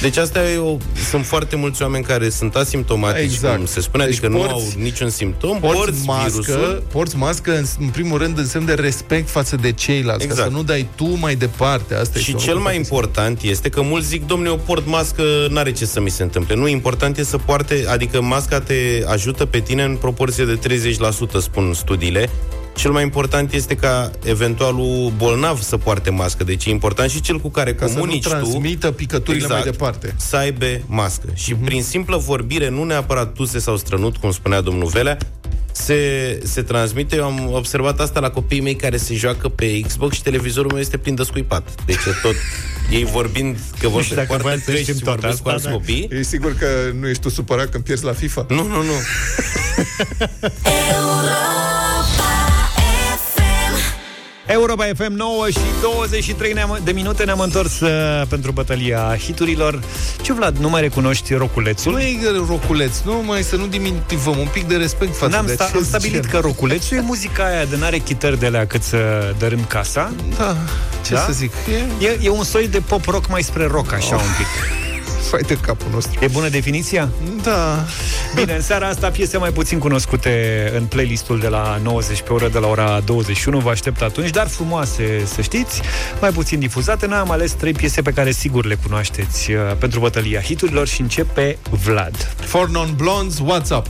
[0.02, 0.78] Deci asta e o,
[1.10, 3.56] sunt foarte mulți oameni care sunt asimptomatici, Exact.
[3.56, 7.16] cum se spune, Deci adică nu porți- au niciun simptom, Porți, porți mască, virusul, porți
[7.16, 10.40] mască în, în primul rând în semn de respect față de ceilalți, exact.
[10.40, 10.50] ca Exact.
[10.52, 11.96] să nu dai tu mai departe.
[11.96, 14.88] Asta Și este cel un mai lucru important este că mulți zic, domne, eu port
[14.88, 16.56] mască, n-are ce să mi se întâmple.
[16.56, 21.40] Nu, important e să poarte, adică masca te ajută pe tine în proporție de 30%,
[21.42, 22.30] spun studiile.
[22.78, 26.44] Cel mai important este ca eventualul bolnav să poarte mască.
[26.44, 29.62] Deci e important și cel cu care Ca să nu comunici tu transmită picăturile mai
[29.62, 30.14] departe.
[30.18, 31.28] să aibă mască.
[31.34, 35.18] Și prin simplă vorbire, nu neapărat tuse sau strănut, cum spunea domnul Velea,
[35.72, 37.16] se, se transmite.
[37.16, 40.82] Eu am observat asta la copiii mei care se joacă pe Xbox și televizorul meu
[40.82, 41.70] este plin de scuipat.
[41.86, 42.36] Deci e tot
[42.98, 45.50] ei vorbind că vor știu dacă poartă voiam să căști știm și toată vorbesc cu
[45.50, 45.92] asta, alți da.
[45.94, 46.10] copii.
[46.20, 46.68] E sigur că
[47.00, 48.46] nu ești tu supărat când pierzi la FIFA?
[48.50, 48.94] Nu, nu, nu.
[54.48, 57.90] Europa FM 9 și 23 ne-am- de minute ne-am întors uh,
[58.30, 59.80] pentru bătălia hiturilor.
[60.22, 61.92] Ce, Vlad, nu mai recunoști roculețul?
[61.92, 62.18] Nu e
[62.48, 65.70] roculeț, nu mai să nu diminutivăm un pic de respect față N-am de sta- am
[65.74, 66.30] acest stabilit gen.
[66.32, 68.98] că roculețul e muzica aia de n-are chitări de alea cât să
[69.40, 70.14] dărâm casa.
[70.38, 70.56] Da,
[71.06, 71.20] ce Da?
[71.20, 71.52] să zic,
[72.00, 72.06] e...
[72.06, 74.22] E, e un soi de pop-rock mai spre rock, așa Oh.
[74.22, 74.48] un pic.
[75.28, 76.20] Fai de capul nostru.
[76.24, 77.10] E bună definiția?
[77.44, 77.86] Da.
[78.36, 82.48] Bine, în seara asta piese mai puțin cunoscute în playlistul de la 90 pe oră
[82.48, 83.60] de la ora 21.
[83.60, 85.82] Vă aștept atunci, dar frumoase, să știți,
[86.22, 87.08] mai puțin difuzate.
[87.08, 91.02] Noi am ales trei piese pe care sigur le cunoașteți uh, pentru bătălia hiturilor și
[91.02, 92.16] începe Vlad.
[92.40, 93.88] For non-blondes, what's up?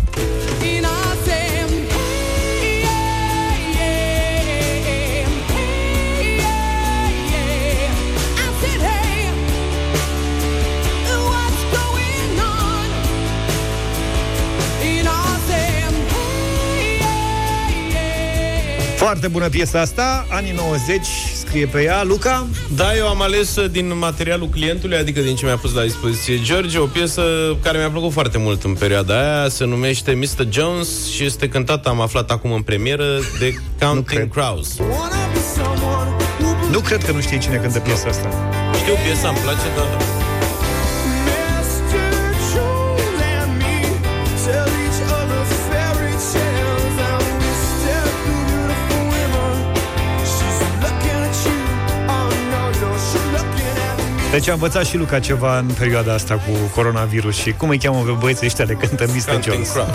[19.08, 22.04] Foarte bună piesa asta, anii 90, scrie pe ea.
[22.04, 22.48] Luca?
[22.76, 26.42] Da, eu am ales uh, din materialul clientului, adică din ce mi-a pus la dispoziție
[26.42, 27.22] George, o piesă
[27.64, 30.48] care mi-a plăcut foarte mult în perioada aia, se numește Mr.
[30.50, 33.06] Jones și este cântată, am aflat acum în premieră,
[33.40, 34.76] de Counting Crows.
[36.72, 38.30] Nu cred că nu știi cine cântă piesa asta.
[38.82, 40.07] Știu piesa, îmi place, dar...
[54.38, 58.02] Deci a învățat și Luca ceva în perioada asta cu coronavirus și cum îi cheamă
[58.06, 59.24] pe băieții ăștia de cântă Mr.
[59.30, 59.70] Counting Jones.
[59.72, 59.88] Crows.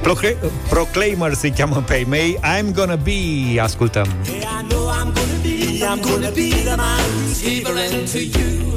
[0.00, 0.36] Procre-
[0.68, 2.38] Proclaimer se cheamă pe ei mei.
[2.42, 4.06] I'm gonna be, ascultăm.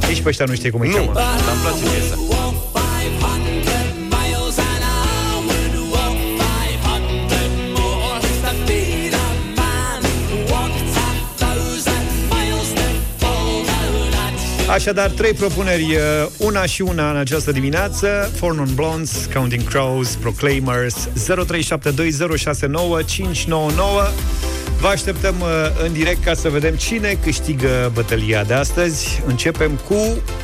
[0.08, 1.12] Nici pe ăștia nu știi cum îi Nu, cheamă.
[1.14, 2.16] dar îmi place piesa.
[14.72, 16.00] Așadar, trei propuneri, uh,
[16.38, 18.32] una și una în această dimineață.
[18.36, 21.10] Four Non Blondes, Counting Crows, Proclaimers, 0372069599.
[24.80, 25.48] Vă așteptăm uh,
[25.86, 29.22] în direct ca să vedem cine câștigă bătălia de astăzi.
[29.26, 29.96] Începem cu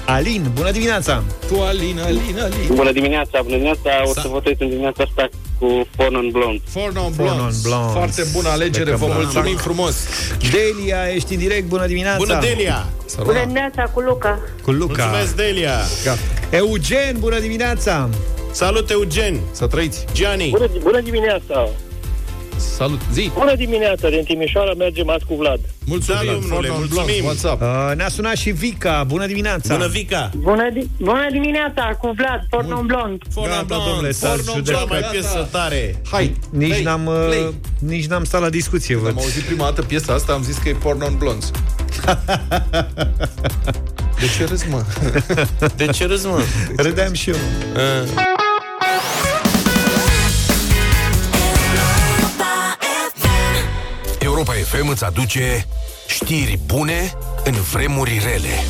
[0.05, 0.45] Alin.
[0.53, 1.23] Bună dimineața!
[1.47, 2.75] Tu, Alin, Alin, Alin.
[2.75, 5.29] Bună dimineața, bună dimineața, o să votez în dimineața asta
[5.59, 6.61] cu Porn and Blonde.
[6.69, 7.37] For For non-blondes.
[7.63, 7.91] non-blondes.
[7.91, 9.95] Foarte bună alegere, Plecăm vă la- mulțumim frumos.
[10.51, 12.17] Delia, ești în direct, bună dimineața!
[12.17, 12.85] Bună, Delia!
[13.23, 14.39] Bună dimineața cu Luca.
[14.63, 15.03] Cu Luca.
[15.03, 15.77] Mulțumesc, Delia!
[16.49, 18.09] Eugen, bună dimineața!
[18.51, 19.39] Salut, Eugen!
[19.51, 20.05] Să trăiți.
[20.13, 20.49] Gianni!
[20.49, 21.69] Bună, bună dimineața!
[22.57, 22.99] Salut.
[23.13, 23.31] Zi.
[23.33, 25.59] Bună dimineața, din Timișoara mergem azi cu Vlad.
[25.85, 26.21] Mulțumim.
[26.25, 27.23] Da, domnule, For non-blondes, mulțumim.
[27.31, 27.61] What's up?
[27.61, 29.75] Uh, ne-a sunat și Vica, bună dimineața!
[29.75, 30.29] Bună, Vica!
[30.37, 33.21] Bună, di- bună dimineața cu Vlad, pornon blond.
[33.33, 34.79] Forna Gata, domnule, s-a Forna judecat.
[34.81, 36.01] cea mai piesă tare!
[36.11, 37.53] Hai, Nici play, n-am, uh, play.
[37.79, 39.09] nici n-am stat la discuție, văd.
[39.09, 41.51] Am auzit prima dată piesa asta, am zis că e For non-blondes.
[44.19, 44.83] De ce râzi, mă?
[45.77, 46.41] De ce râzi, mă?
[46.77, 47.35] Râdeam și eu.
[47.35, 48.09] Uh,
[54.63, 55.67] FM îți aduce
[56.07, 58.63] știri bune în vremuri rele.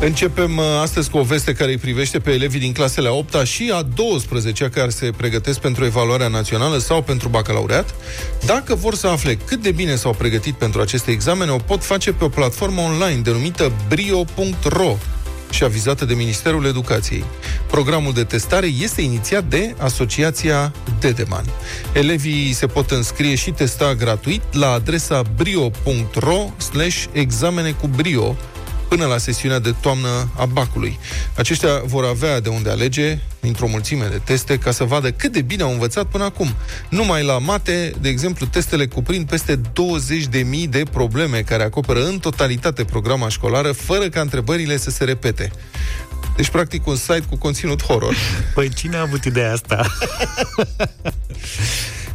[0.00, 3.34] Începem uh, astăzi cu o veste care îi privește pe elevii din clasele a 8
[3.44, 7.94] și a 12 care se pregătesc pentru evaluarea națională sau pentru bacalaureat.
[8.46, 12.12] Dacă vor să afle cât de bine s-au pregătit pentru aceste examene, o pot face
[12.12, 14.96] pe o platformă online denumită brio.ro
[15.50, 17.24] și avizată de Ministerul Educației.
[17.66, 21.44] Programul de testare este inițiat de Asociația Dedeman.
[21.92, 28.36] Elevii se pot înscrie și testa gratuit la adresa brio.ro slash examene cu brio
[28.88, 30.98] până la sesiunea de toamnă a bacului.
[31.36, 35.42] Aceștia vor avea de unde alege dintr-o mulțime de teste ca să vadă cât de
[35.42, 36.54] bine au învățat până acum.
[36.88, 39.60] Numai la mate, de exemplu, testele cuprind peste 20.000
[40.68, 45.50] de probleme care acoperă în totalitate programa școlară, fără ca întrebările să se repete.
[46.36, 48.14] Deci, practic, un site cu conținut horror.
[48.54, 49.86] Păi cine a avut ideea asta?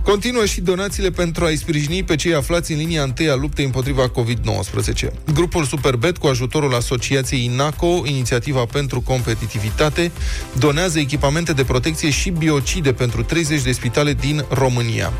[0.03, 4.11] Continuă și donațiile pentru a-i sprijini pe cei aflați în linia întâi a luptei împotriva
[4.11, 5.07] COVID-19.
[5.33, 10.11] Grupul Superbet, cu ajutorul Asociației INACO, Inițiativa pentru Competitivitate,
[10.59, 15.13] donează echipamente de protecție și biocide pentru 30 de spitale din România.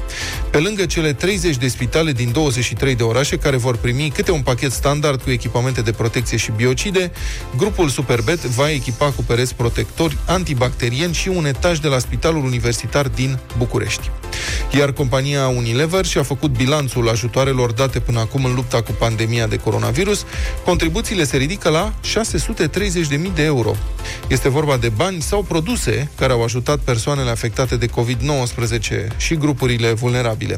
[0.51, 4.41] Pe lângă cele 30 de spitale din 23 de orașe care vor primi câte un
[4.41, 7.11] pachet standard cu echipamente de protecție și biocide,
[7.57, 13.07] grupul Superbet va echipa cu pereți protectori antibacterieni și un etaj de la Spitalul Universitar
[13.07, 14.11] din București
[14.77, 19.55] iar compania Unilever și-a făcut bilanțul ajutoarelor date până acum în lupta cu pandemia de
[19.55, 20.25] coronavirus.
[20.65, 23.75] Contribuțiile se ridică la 630.000 de euro.
[24.27, 29.91] Este vorba de bani sau produse care au ajutat persoanele afectate de COVID-19 și grupurile
[29.91, 30.57] vulnerabile.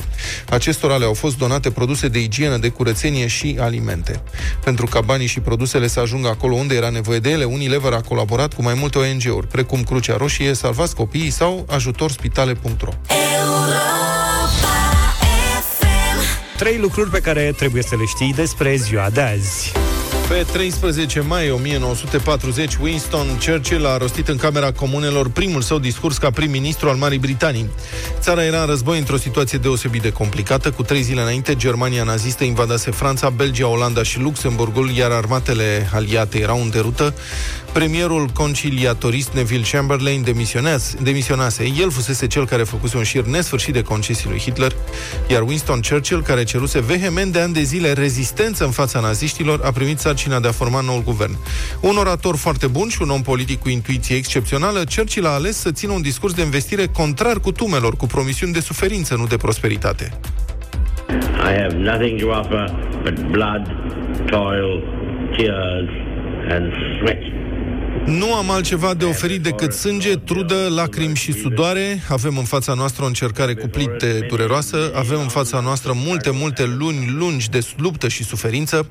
[0.50, 4.22] Acestora le-au fost donate produse de igienă, de curățenie și alimente.
[4.64, 8.02] Pentru ca banii și produsele să ajungă acolo unde era nevoie de ele, Unilever a
[8.02, 12.94] colaborat cu mai multe ONG-uri, precum Crucea Roșie, Salvați Copiii sau ajutorspitale.ro.
[16.58, 19.72] Trei lucruri pe care trebuie să le știi despre ziua de azi.
[20.28, 26.30] Pe 13 mai 1940, Winston Churchill a rostit în Camera Comunelor primul său discurs ca
[26.30, 27.70] prim-ministru al Marii Britanii.
[28.20, 30.72] Țara era în război într-o situație deosebit de complicată.
[30.72, 36.40] Cu trei zile înainte, Germania nazistă invadase Franța, Belgia, Olanda și Luxemburgul, iar armatele aliate
[36.40, 37.14] erau în derută.
[37.72, 40.24] Premierul conciliatorist Neville Chamberlain
[41.02, 41.74] demisionase.
[41.80, 44.76] El fusese cel care făcuse un șir nesfârșit de concesii lui Hitler,
[45.28, 49.72] iar Winston Churchill, care ceruse vehement de ani de zile rezistență în fața naziștilor, a
[49.72, 51.38] primit sarcina de a forma noul guvern.
[51.82, 55.72] Un orator foarte bun și un om politic cu intuiție excepțională, Churchill a ales să
[55.72, 60.20] țină un discurs de investire contrar cu tumelor, cu promisiuni de suferință, nu de prosperitate.
[61.10, 62.66] I have nothing to offer
[63.04, 63.64] but blood,
[64.26, 64.84] toil,
[65.38, 65.90] tears
[66.50, 67.45] and sweat.
[68.06, 72.02] Nu am altceva de oferit decât sânge, trudă, lacrimi și sudoare.
[72.10, 74.92] Avem în fața noastră o încercare cuplite dureroasă.
[74.96, 78.88] Avem în fața noastră multe, multe luni lungi de luptă și suferință.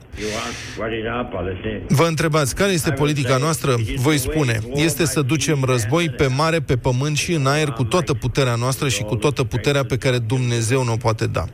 [1.89, 3.77] Vă întrebați, care este politica noastră?
[3.97, 8.15] Voi spune, este să ducem război pe mare, pe pământ și în aer cu toată
[8.15, 11.45] puterea noastră și cu toată puterea pe care Dumnezeu ne-o poate da.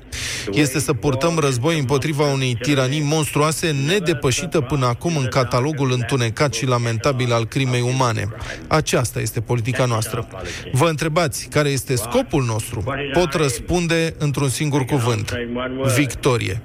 [0.52, 6.66] Este să purtăm război împotriva unei tiranii monstruoase, nedepășită până acum în catalogul întunecat și
[6.66, 8.28] lamentabil al crimei umane.
[8.66, 10.28] Aceasta este politica noastră.
[10.72, 12.84] Vă întrebați care este scopul nostru?
[13.12, 15.32] Pot răspunde într-un singur cuvânt.
[15.96, 16.62] Victorie.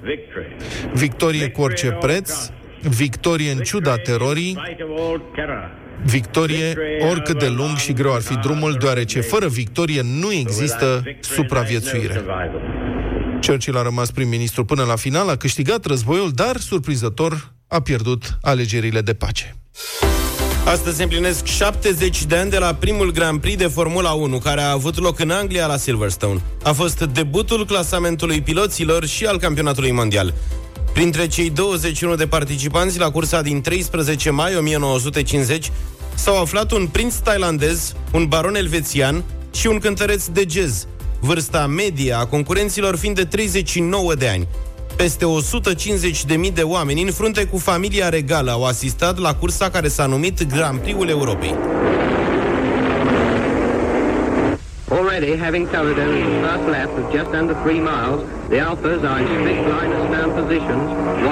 [0.92, 2.32] Victorie cu orice preț,
[2.80, 4.58] victorie în ciuda terorii,
[6.04, 6.76] victorie
[7.10, 12.24] oricât de lung și greu ar fi drumul, deoarece fără victorie nu există supraviețuire.
[13.46, 19.00] Churchill a rămas prim-ministru până la final, a câștigat războiul, dar, surprinzător, a pierdut alegerile
[19.00, 19.56] de pace.
[20.66, 24.60] Astăzi se împlinesc 70 de ani de la primul Grand Prix de Formula 1, care
[24.60, 26.40] a avut loc în Anglia la Silverstone.
[26.62, 30.34] A fost debutul clasamentului piloților și al campionatului mondial.
[30.92, 35.72] Printre cei 21 de participanți la cursa din 13 mai 1950
[36.14, 40.86] s-au aflat un prinț tailandez, un baron elvețian și un cântăreț de jazz,
[41.20, 44.46] vârsta medie a concurenților fiind de 39 de ani.
[44.96, 50.06] Peste 150.000 de oameni în frunte cu familia regală au asistat la cursa care s-a
[50.06, 51.54] numit Grand Prix-ul Europei.
[54.90, 59.20] Already, having covered only the first lap of just under three miles, the Alphas are
[59.20, 60.86] in strict line of stand positions,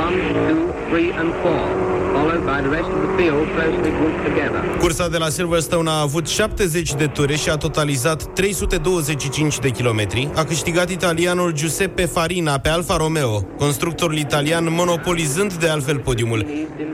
[0.04, 4.60] one, two, three and four followed by the rest of the field closely grouped together.
[4.78, 10.28] Cursa de la Silverstone a avut 70 de ture și a totalizat 325 de kilometri.
[10.34, 16.46] A câștigat italianul Giuseppe Farina pe Alfa Romeo, constructorul italian monopolizând de altfel podiumul.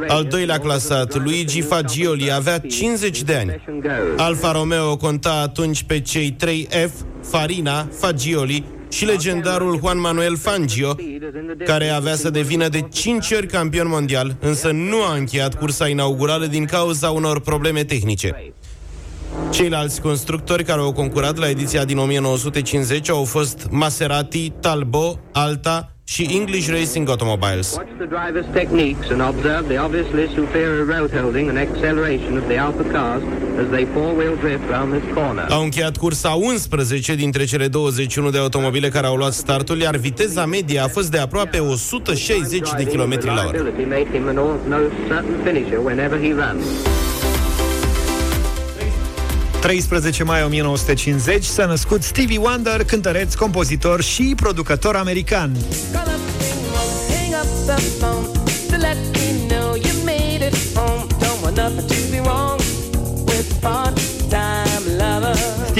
[0.08, 3.62] Al doilea clasat, Luigi Fagioli, avea 50 de ani.
[4.16, 6.92] Alfa Romeo conta atunci pe cei 3 F,
[7.22, 10.97] Farina, Fagioli și legendarul Juan Manuel Fangio,
[11.64, 16.47] care avea să devină de 5 ori campion mondial, însă nu a încheiat cursa inaugurală
[16.47, 18.53] din cauza unor probleme tehnice.
[19.51, 26.28] Ceilalți constructori care au concurat la ediția din 1950 au fost Maserati, Talbot, Alta și
[26.38, 27.74] English Racing Automobiles.
[27.74, 32.56] Watch the driver's techniques and observe the obviously superior road holding and acceleration of the
[32.56, 33.22] Alpha cars
[33.62, 35.46] as they four-wheel drift round this corner.
[35.50, 40.46] Au încheiat cursa 11 dintre cele 21 de automobile care au luat startul, iar viteza
[40.46, 43.58] medie a fost de aproape 160 de km la oră.
[49.61, 55.56] 13 mai 1950 s-a născut Stevie Wonder, cântăreț, compozitor și producător american.
[55.92, 58.26] Hang up the phone
[58.70, 61.09] to let me know you made it home.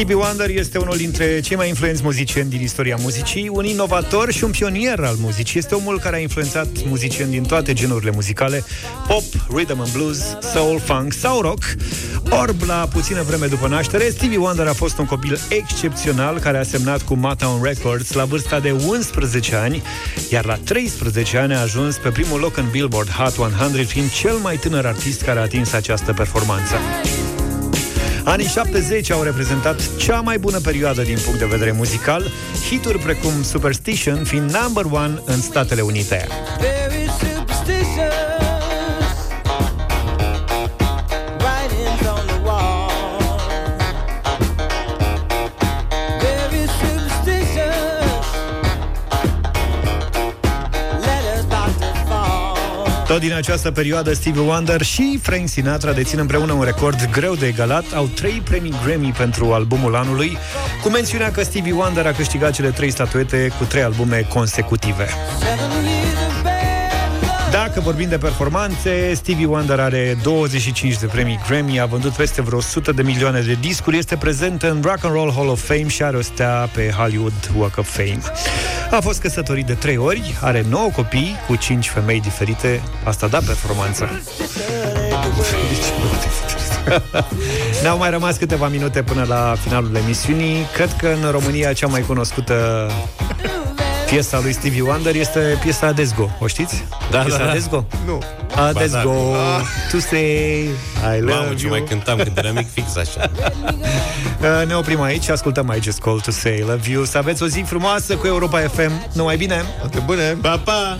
[0.01, 4.44] Stevie Wonder este unul dintre cei mai influenți muzicieni din istoria muzicii, un inovator și
[4.44, 5.59] un pionier al muzicii.
[5.59, 8.64] Este omul care a influențat muzicieni din toate genurile muzicale,
[9.07, 9.22] pop,
[9.55, 10.18] rhythm and blues,
[10.53, 11.62] soul, funk sau rock.
[12.30, 16.62] Orb, la puțină vreme după naștere, Stevie Wonder a fost un copil excepțional care a
[16.62, 19.82] semnat cu Motown Records la vârsta de 11 ani,
[20.30, 24.34] iar la 13 ani a ajuns pe primul loc în Billboard Hot 100, fiind cel
[24.34, 26.74] mai tânăr artist care a atins această performanță.
[28.25, 32.23] Anii 70 au reprezentat cea mai bună perioadă din punct de vedere muzical,
[32.68, 36.27] hituri precum Superstition fiind number one în Statele Unite.
[36.61, 38.39] Very superstitious.
[53.11, 57.47] Tot din această perioadă, Stevie Wonder și Frank Sinatra dețin împreună un record greu de
[57.47, 57.85] egalat.
[57.95, 60.37] Au trei premii Grammy pentru albumul anului,
[60.83, 65.09] cu mențiunea că Stevie Wonder a câștigat cele trei statuete cu trei albume consecutive.
[67.51, 72.59] Dacă vorbim de performanțe, Stevie Wonder are 25 de premii Grammy, a vândut peste vreo
[72.59, 76.03] 100 de milioane de discuri, este prezent în Rock and Roll Hall of Fame și
[76.03, 78.18] are o stea pe Hollywood Walk of Fame.
[78.90, 82.82] A fost căsătorit de trei ori, are 9 copii cu 5 femei diferite.
[83.05, 84.09] Asta da performanță.
[87.82, 90.66] Ne-au mai rămas câteva minute până la finalul emisiunii.
[90.74, 92.90] Cred că în România cea mai cunoscută
[94.11, 96.31] piesa lui Stevie Wonder este piesa Adesgo.
[96.39, 96.85] O știți?
[97.11, 97.51] Da, piesa da, da.
[97.51, 97.85] Adesgo?
[98.07, 98.19] Nu.
[98.57, 99.63] Adesgo, Ba da.
[99.91, 100.61] to say
[101.17, 101.71] I love Mamă, ce you.
[101.71, 103.31] mai cântam când eram mic fix așa.
[104.41, 107.05] Uh, Ne oprim aici, ascultăm mai Just Call to Say I Love You.
[107.05, 108.91] Să aveți o zi frumoasă cu Europa FM.
[109.13, 109.65] Numai bine!
[109.79, 110.37] Toate bune!
[110.43, 110.99] Pa, pa!